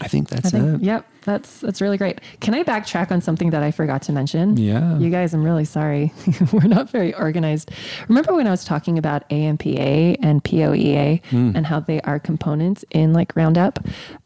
[0.00, 0.84] I think that's I think, it.
[0.84, 2.20] yep, that's that's really great.
[2.40, 4.56] Can I backtrack on something that I forgot to mention?
[4.56, 4.98] Yeah.
[4.98, 6.12] You guys, I'm really sorry.
[6.52, 7.70] We're not very organized.
[8.08, 13.12] Remember when I was talking about AMPA and POEA and how they are components in
[13.12, 13.78] like Roundup,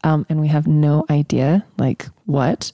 [0.03, 2.71] um, and we have no idea like what,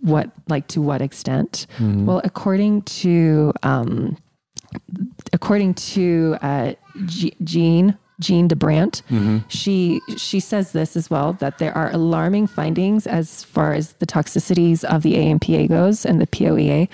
[0.00, 1.66] what like to what extent?
[1.80, 4.18] Well, according to um,
[5.32, 6.74] according to uh,
[7.06, 9.38] G- Jean Jean DeBrant, mm-hmm.
[9.48, 14.06] she she says this as well that there are alarming findings as far as the
[14.06, 16.88] toxicities of the AMPA goes and the POEA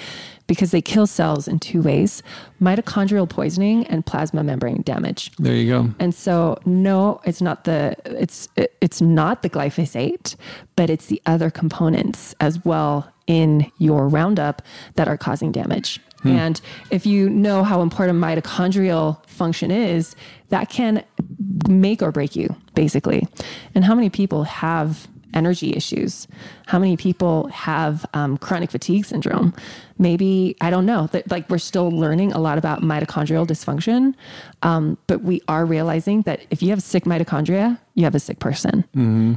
[0.46, 2.22] because they kill cells in two ways:
[2.60, 5.30] mitochondrial poisoning and plasma membrane damage.
[5.36, 5.90] There you go.
[5.98, 10.36] And so, no, it's not the it's it, it's not the glyphosate,
[10.74, 14.62] but it's the other components as well in your Roundup
[14.96, 16.00] that are causing damage.
[16.24, 16.60] And
[16.90, 20.14] if you know how important mitochondrial function is,
[20.50, 21.02] that can
[21.68, 23.26] make or break you, basically.
[23.74, 26.26] And how many people have energy issues?
[26.66, 29.54] How many people have um, chronic fatigue syndrome?
[29.98, 34.14] Maybe, I don't know, that like we're still learning a lot about mitochondrial dysfunction.
[34.62, 38.40] Um, but we are realizing that if you have sick mitochondria, you have a sick
[38.40, 38.84] person.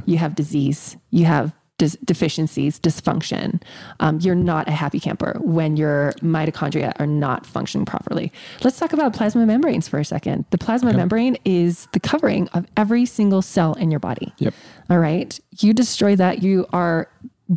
[0.04, 0.96] You have disease.
[1.10, 3.60] You have dis- deficiencies, dysfunction.
[4.00, 8.32] Um, you're not a happy camper when your mitochondria are not functioning properly.
[8.62, 10.44] Let's talk about plasma membranes for a second.
[10.50, 14.32] The plasma membrane is the covering of every single cell in your body.
[14.38, 14.54] Yep.
[14.90, 15.38] All right.
[15.58, 17.08] You destroy that, you are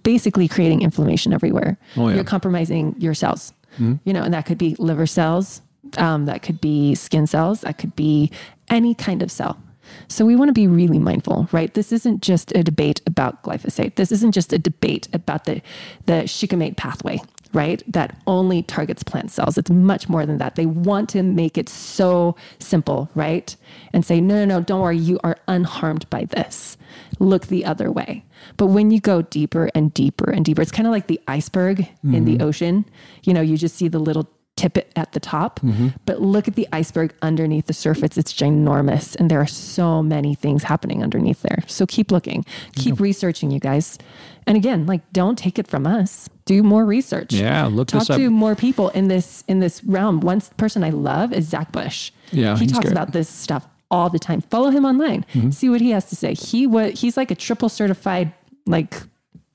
[0.03, 1.78] basically creating inflammation everywhere.
[1.95, 2.15] Oh, yeah.
[2.15, 3.53] You're compromising your cells.
[3.80, 5.61] You know, and that could be liver cells,
[5.99, 8.32] um, that could be skin cells, that could be
[8.70, 9.61] any kind of cell.
[10.07, 11.73] So we want to be really mindful, right?
[11.73, 13.95] This isn't just a debate about glyphosate.
[13.95, 15.61] This isn't just a debate about the
[16.05, 17.19] the shikimate pathway,
[17.53, 17.83] right?
[17.88, 19.57] That only targets plant cells.
[19.57, 20.55] It's much more than that.
[20.55, 23.55] They want to make it so simple, right?
[23.93, 26.77] And say, no, no, no, don't worry, you are unharmed by this.
[27.19, 28.23] Look the other way.
[28.57, 31.88] But when you go deeper and deeper and deeper, it's kind of like the iceberg
[32.03, 32.47] in the mm-hmm.
[32.47, 32.85] ocean.
[33.23, 35.60] You know, you just see the little tippet at the top,
[36.05, 38.18] but look at the iceberg underneath the surface.
[38.18, 41.64] It's ginormous, and there are so many things happening underneath there.
[41.68, 43.97] So keep looking, keep researching, you guys.
[44.45, 46.30] And again, like don't take it from us.
[46.45, 47.34] Do more research.
[47.34, 50.22] Yeah, look Talk to more people in this in this realm.
[50.22, 52.12] One person I love is Zach Bush.
[52.32, 52.91] Yeah, he talks great.
[52.91, 54.41] about this stuff all the time.
[54.41, 55.26] Follow him online.
[55.34, 55.51] Mm-hmm.
[55.51, 56.34] See what he has to say.
[56.34, 58.34] He was he's like a triple certified
[58.66, 58.95] like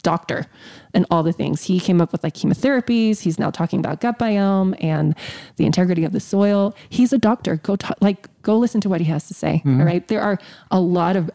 [0.03, 0.47] doctor
[0.95, 1.63] and all the things.
[1.65, 3.21] He came up with like chemotherapies.
[3.21, 5.15] He's now talking about gut biome and
[5.57, 6.75] the integrity of the soil.
[6.89, 7.57] He's a doctor.
[7.57, 9.63] Go talk, like go listen to what he has to say.
[9.65, 9.81] Mm-hmm.
[9.81, 10.07] All right.
[10.09, 10.39] There are
[10.71, 11.31] a lot of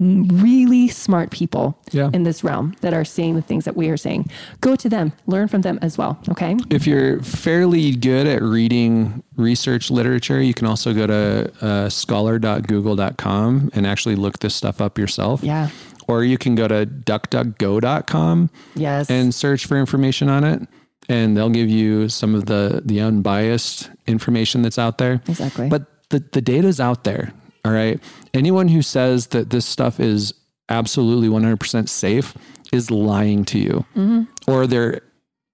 [0.00, 2.10] really smart people Yeah.
[2.12, 4.28] in this realm that are saying the things that we are saying.
[4.60, 6.18] Go to them, learn from them as well.
[6.30, 6.56] Okay.
[6.68, 13.70] if you're fairly good at reading research literature, you can also go to uh, scholar.google.com
[13.72, 15.42] and actually look this stuff up yourself.
[15.44, 15.68] Yeah.
[16.06, 19.10] Or you can go to duckduckgo.com Yes.
[19.10, 20.68] and search for information on it.
[21.08, 25.20] And they'll give you some of the, the unbiased information that's out there.
[25.28, 25.68] Exactly.
[25.68, 27.32] But the, the data's out there.
[27.64, 28.00] All right.
[28.32, 30.34] Anyone who says that this stuff is
[30.68, 32.34] absolutely 100% safe
[32.72, 34.22] is lying to you, mm-hmm.
[34.50, 35.02] or they're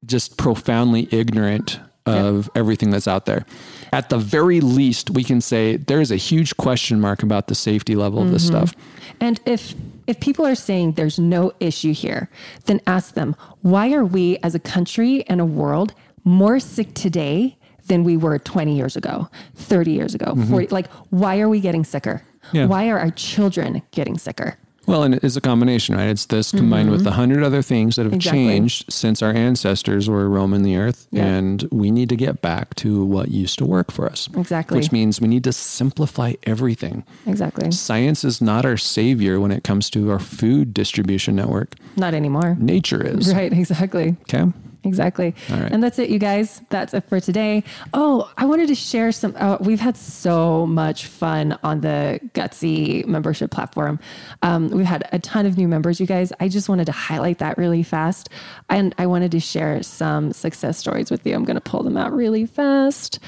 [0.07, 3.45] just profoundly ignorant of everything that's out there.
[3.93, 7.55] At the very least, we can say there is a huge question mark about the
[7.55, 8.67] safety level of this mm-hmm.
[8.67, 8.75] stuff.
[9.21, 9.75] And if
[10.07, 12.29] if people are saying there's no issue here,
[12.65, 15.95] then ask them, why are we as a country and a world
[16.25, 17.57] more sick today
[17.87, 20.51] than we were 20 years ago, 30 years ago, mm-hmm.
[20.51, 22.23] 40 like why are we getting sicker?
[22.53, 22.67] Yeah.
[22.67, 24.57] Why are our children getting sicker?
[24.91, 26.09] Well, and it's a combination, right?
[26.09, 27.09] It's this combined with mm-hmm.
[27.09, 28.41] a hundred other things that have Exactly.
[28.41, 31.07] changed since our ancestors were roaming the earth.
[31.13, 31.27] Yeah.
[31.27, 34.29] And we need to get back to what used to work for us.
[34.37, 34.77] Exactly.
[34.77, 37.05] Which means we need to simplify everything.
[37.27, 37.71] Exactly.
[37.71, 41.77] Science is not our savior when it comes to our food distribution network.
[41.97, 42.57] Not anymore.
[42.59, 43.31] Nature is.
[43.41, 44.17] Right, exactly.
[44.23, 44.53] Okay.
[44.83, 45.35] Exactly.
[45.51, 45.71] Right.
[45.73, 46.63] And that's it, you guys.
[46.71, 47.65] That's it for today.
[47.93, 49.35] Oh, I wanted to share some.
[49.37, 53.99] Uh, we've had so much fun on the Gutsy membership platform.
[54.43, 56.33] Um, we've had a ton of new members, you guys.
[56.41, 58.31] I just wanted to highlight that really fast.
[58.71, 61.35] And I wanted to share some success stories with you.
[61.35, 63.19] I'm going to pull them out really fast.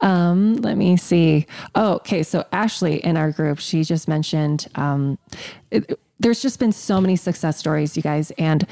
[0.00, 1.46] Um, let me see.
[1.74, 2.22] Oh, okay.
[2.22, 5.18] So Ashley in our group, she just mentioned um,
[5.70, 8.32] it, there's just been so many success stories, you guys.
[8.38, 8.66] And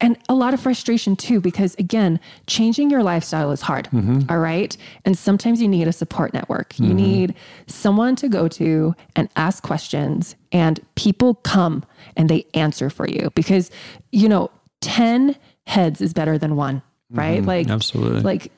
[0.00, 4.20] and a lot of frustration too because again changing your lifestyle is hard mm-hmm.
[4.30, 4.76] all right?
[5.04, 6.78] And sometimes you need a support network.
[6.78, 6.96] You mm-hmm.
[6.96, 7.34] need
[7.66, 11.84] someone to go to and ask questions and people come
[12.16, 13.30] and they answer for you.
[13.34, 13.70] Because
[14.12, 15.36] you know 10
[15.66, 17.18] heads is better than one mm-hmm.
[17.18, 17.42] right?
[17.42, 18.20] Like Absolutely.
[18.20, 18.52] like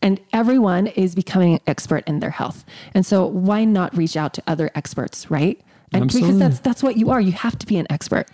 [0.00, 2.64] and everyone is becoming an expert in their health.
[2.94, 5.60] And so why not reach out to other experts right
[5.92, 6.38] And Absolutely.
[6.38, 7.20] because that's that's what you are.
[7.20, 8.26] You have to be an expert.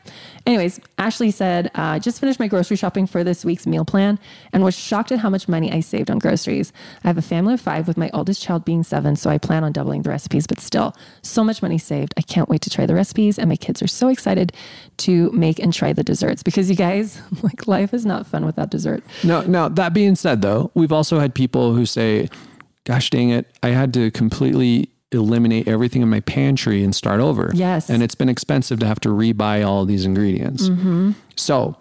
[0.47, 4.19] Anyways, Ashley said, uh, I just finished my grocery shopping for this week's meal plan
[4.53, 6.73] and was shocked at how much money I saved on groceries.
[7.05, 9.65] I have a family of five with my oldest child being seven, so I plan
[9.65, 12.15] on doubling the recipes, but still, so much money saved.
[12.17, 14.53] I can't wait to try the recipes, and my kids are so excited
[14.99, 18.71] to make and try the desserts because you guys, like, life is not fun without
[18.71, 19.03] dessert.
[19.25, 22.31] No, now that being said, though, we've also had people who say,
[22.85, 27.51] "Gosh, dang it, I had to completely eliminate everything in my pantry and start over."
[27.55, 27.89] Yes.
[27.91, 30.69] and it's been expensive to have to rebuy all these ingredients.
[30.69, 31.13] Mm-hmm.
[31.37, 31.77] So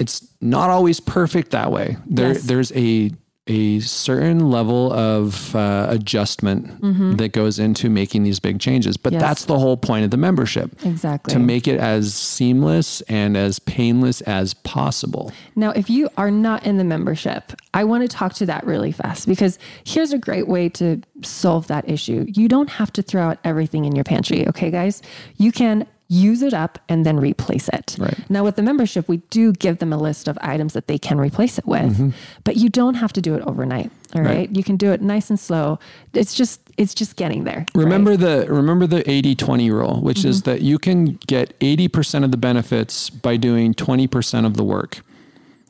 [0.00, 1.96] it's not always perfect that way.
[2.06, 2.42] There, Yes.
[2.44, 3.10] there's a
[3.46, 6.80] a certain level of uh, adjustment
[7.18, 9.20] that goes into making these big changes, but Mm-hmm.
[9.20, 9.28] Yes.
[9.28, 11.32] that's the whole point of the membership Exactly.
[11.34, 15.30] to make it as seamless and as painless as possible.
[15.56, 18.92] Now, if you are not in the membership, I want to talk to that really
[18.92, 22.24] fast because here's a great way to solve that issue.
[22.28, 25.02] You don't have to throw out everything in your pantry, okay, guys?
[25.36, 27.96] You can use it up and then replace it.
[27.98, 28.18] Right.
[28.30, 31.18] Now, with the membership, we do give them a list of items that they can
[31.18, 33.90] replace it with, but you don't have to do it overnight.
[34.14, 34.30] All right?
[34.30, 34.38] Mm-hmm.
[34.38, 34.56] Right.
[34.56, 35.78] You can do it nice and slow.
[36.12, 37.66] It's just it's just getting there.
[37.74, 37.84] right?
[37.84, 42.36] Remember the remember the 80-20 rule, which is that you can get 80% of the
[42.36, 45.00] benefits by doing 20% of the work.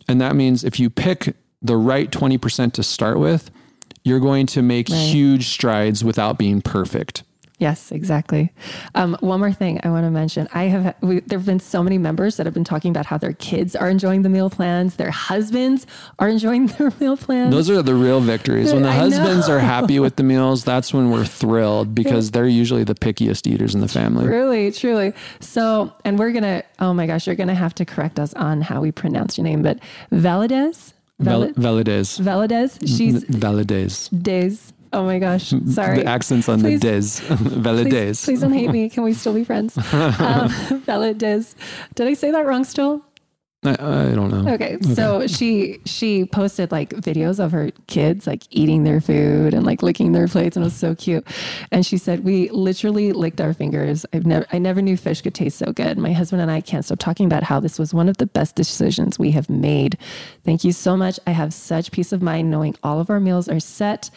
[0.08, 3.50] And that means if you pick the right 20% to start with,
[4.02, 7.22] you're going to make huge strides without being perfect.
[7.58, 8.52] Yes, exactly.
[8.96, 10.48] Um, one more thing I want to mention.
[10.52, 13.16] I have we, there have been so many members that have been talking about how
[13.16, 15.86] their kids are enjoying the meal plans, their husbands
[16.18, 17.52] are enjoying their meal plans.
[17.54, 18.72] Those are the real victories.
[18.72, 18.98] When the I know.
[19.04, 23.46] husbands are happy with the meals, that's when we're thrilled because they're usually the pickiest
[23.46, 24.26] eaters in the family.
[24.26, 25.12] Really, truly.
[25.38, 26.64] So, and we're gonna.
[26.80, 29.62] Oh my gosh, you're gonna have to correct us on how we pronounce your name,
[29.62, 29.78] but
[30.12, 30.92] Valadez.
[31.20, 32.20] Val- Val- Valadez.
[32.20, 32.80] Valadez.
[32.80, 34.08] She's Valadez.
[34.22, 34.72] Days.
[34.94, 35.52] Oh my gosh.
[35.70, 35.98] Sorry.
[35.98, 37.34] The accents on Please- the des.
[37.60, 37.90] Valadez.
[37.90, 38.88] Please, please don't hate me.
[38.88, 39.76] Can we still be friends?
[39.92, 40.48] Um,
[40.86, 41.54] Valadez.
[41.96, 43.02] Did I say that wrong still?
[43.64, 44.52] I, I don't know.
[44.52, 49.64] Okay, so she she posted like videos of her kids like eating their food and
[49.64, 51.26] like licking their plates, and it was so cute.
[51.72, 54.04] And she said, "We literally licked our fingers.
[54.12, 55.96] I've never I never knew fish could taste so good.
[55.96, 58.54] My husband and I can't stop talking about how this was one of the best
[58.54, 59.96] decisions we have made.
[60.44, 61.18] Thank you so much.
[61.26, 64.10] I have such peace of mind knowing all of our meals are set,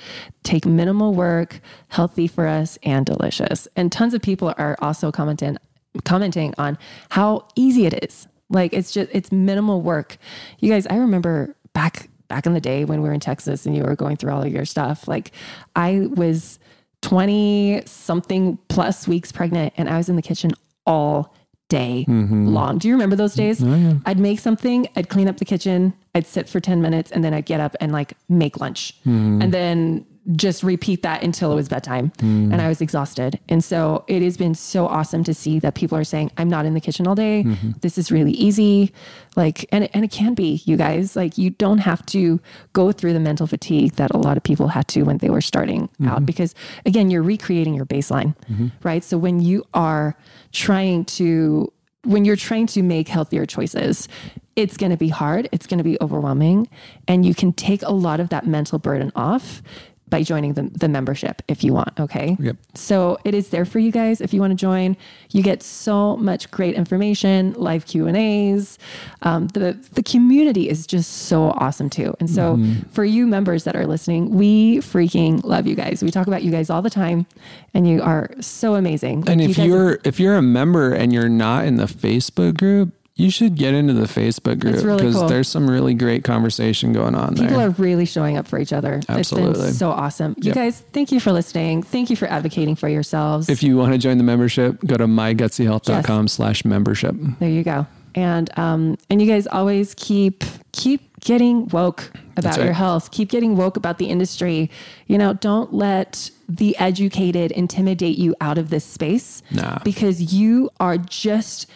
[0.44, 3.68] take minimal work, healthy for us, and delicious.
[3.76, 5.58] And tons of people are also commenting
[6.04, 6.78] commenting on
[7.10, 8.28] how easy it is.
[8.50, 10.18] Like it's just it's minimal work.
[10.60, 13.76] You guys, I remember back back in the day when we were in Texas and
[13.76, 15.08] you were going through all of your stuff.
[15.08, 15.32] Like
[15.76, 16.60] I was
[17.02, 20.52] 20 something plus weeks pregnant and I was in the kitchen
[20.86, 21.34] all
[21.70, 22.48] day mm-hmm.
[22.48, 22.78] long.
[22.78, 23.66] Do you remember those mm-hmm.
[23.66, 23.96] days?
[23.96, 27.24] Oh, I'd make something, I'd clean up the kitchen, I'd sit for 10 minutes and
[27.24, 28.94] then I'd get up and like make lunch.
[29.02, 29.42] Mm-hmm.
[29.42, 30.06] And then
[30.36, 32.52] just repeat that until it was bedtime hmm.
[32.52, 33.40] and I was exhausted.
[33.48, 36.66] And so it has been so awesome to see that people are saying, I'm not
[36.66, 37.44] in the kitchen all day.
[37.44, 37.72] Mm-hmm.
[37.82, 38.92] This is really easy.
[39.36, 42.42] Like, and it, and it can be, you guys, like you don't have to
[42.74, 45.42] go through the mental fatigue that a lot of people had to when they were
[45.42, 46.26] starting out mm-hmm.
[46.26, 46.54] because
[46.86, 48.68] again, you're recreating your baseline, mm-hmm.
[48.84, 49.04] right?
[49.04, 50.18] So when you are
[50.52, 51.72] trying to
[52.04, 54.08] when you're trying to make healthier choices,
[54.56, 56.70] it's going to be hard, it's going to be overwhelming,
[57.06, 59.62] and you can take a lot of that mental burden off
[60.10, 62.00] by joining the, the membership if you want.
[62.00, 62.38] Okay.
[62.40, 62.56] Yep.
[62.76, 64.96] So it is there for you guys if you want to join.
[65.32, 68.78] You get so much great information, live Q and A's.
[69.24, 72.16] Um, the the community is just so awesome too.
[72.20, 72.90] And so Mm-hmm.
[72.92, 76.02] for you members that are listening, we freaking love you guys.
[76.02, 77.26] We talk about you guys all the time,
[77.74, 79.22] and you are so amazing.
[79.22, 81.86] Like, And you if guys- you're if you're a member and you're not in the
[81.86, 85.28] Facebook group, you should get into the Facebook group really because cool.
[85.28, 87.68] there's some really great conversation going on People there.
[87.68, 88.94] are really showing up for each other.
[88.96, 89.64] It's Absolutely.
[89.64, 90.36] been so awesome.
[90.38, 90.56] You Yep.
[90.56, 91.82] guys, thank you for listening.
[91.84, 93.50] Thank you for advocating for yourselves.
[93.50, 97.16] if you want to join the membership, go to mygutsyhealth.com slash membership.
[97.40, 97.88] there you go.
[98.16, 102.66] And um, and you guys always keep keep getting woke about right.
[102.66, 103.12] your health.
[103.12, 104.72] Keep getting woke about the industry.
[105.06, 109.44] You know, don't let the educated intimidate you out of this space.
[109.52, 109.80] Nah.
[109.84, 111.68] Because you are just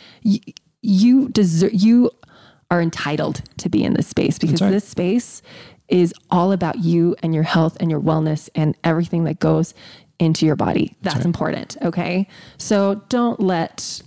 [0.82, 2.12] you, deserve you
[2.70, 4.72] are entitled to be in this space because right.
[4.72, 5.42] this space
[5.90, 9.74] is all about you and your health and your wellness and everything that goes
[10.20, 10.96] into your body.
[11.02, 11.78] That's important.
[11.82, 12.28] Okay.
[12.58, 14.02] So don't let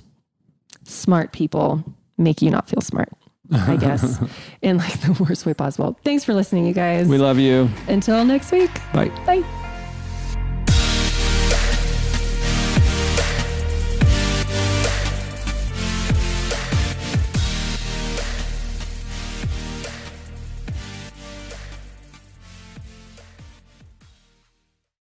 [0.84, 1.84] smart people
[2.16, 3.10] make you not feel smart,
[3.52, 4.18] I guess,
[4.62, 5.98] in like the worst way possible.
[6.04, 7.06] Thanks for listening, you guys.
[7.06, 7.68] We love you.
[7.88, 8.70] Until next week.
[8.92, 9.08] Bye.
[9.26, 9.63] Bye.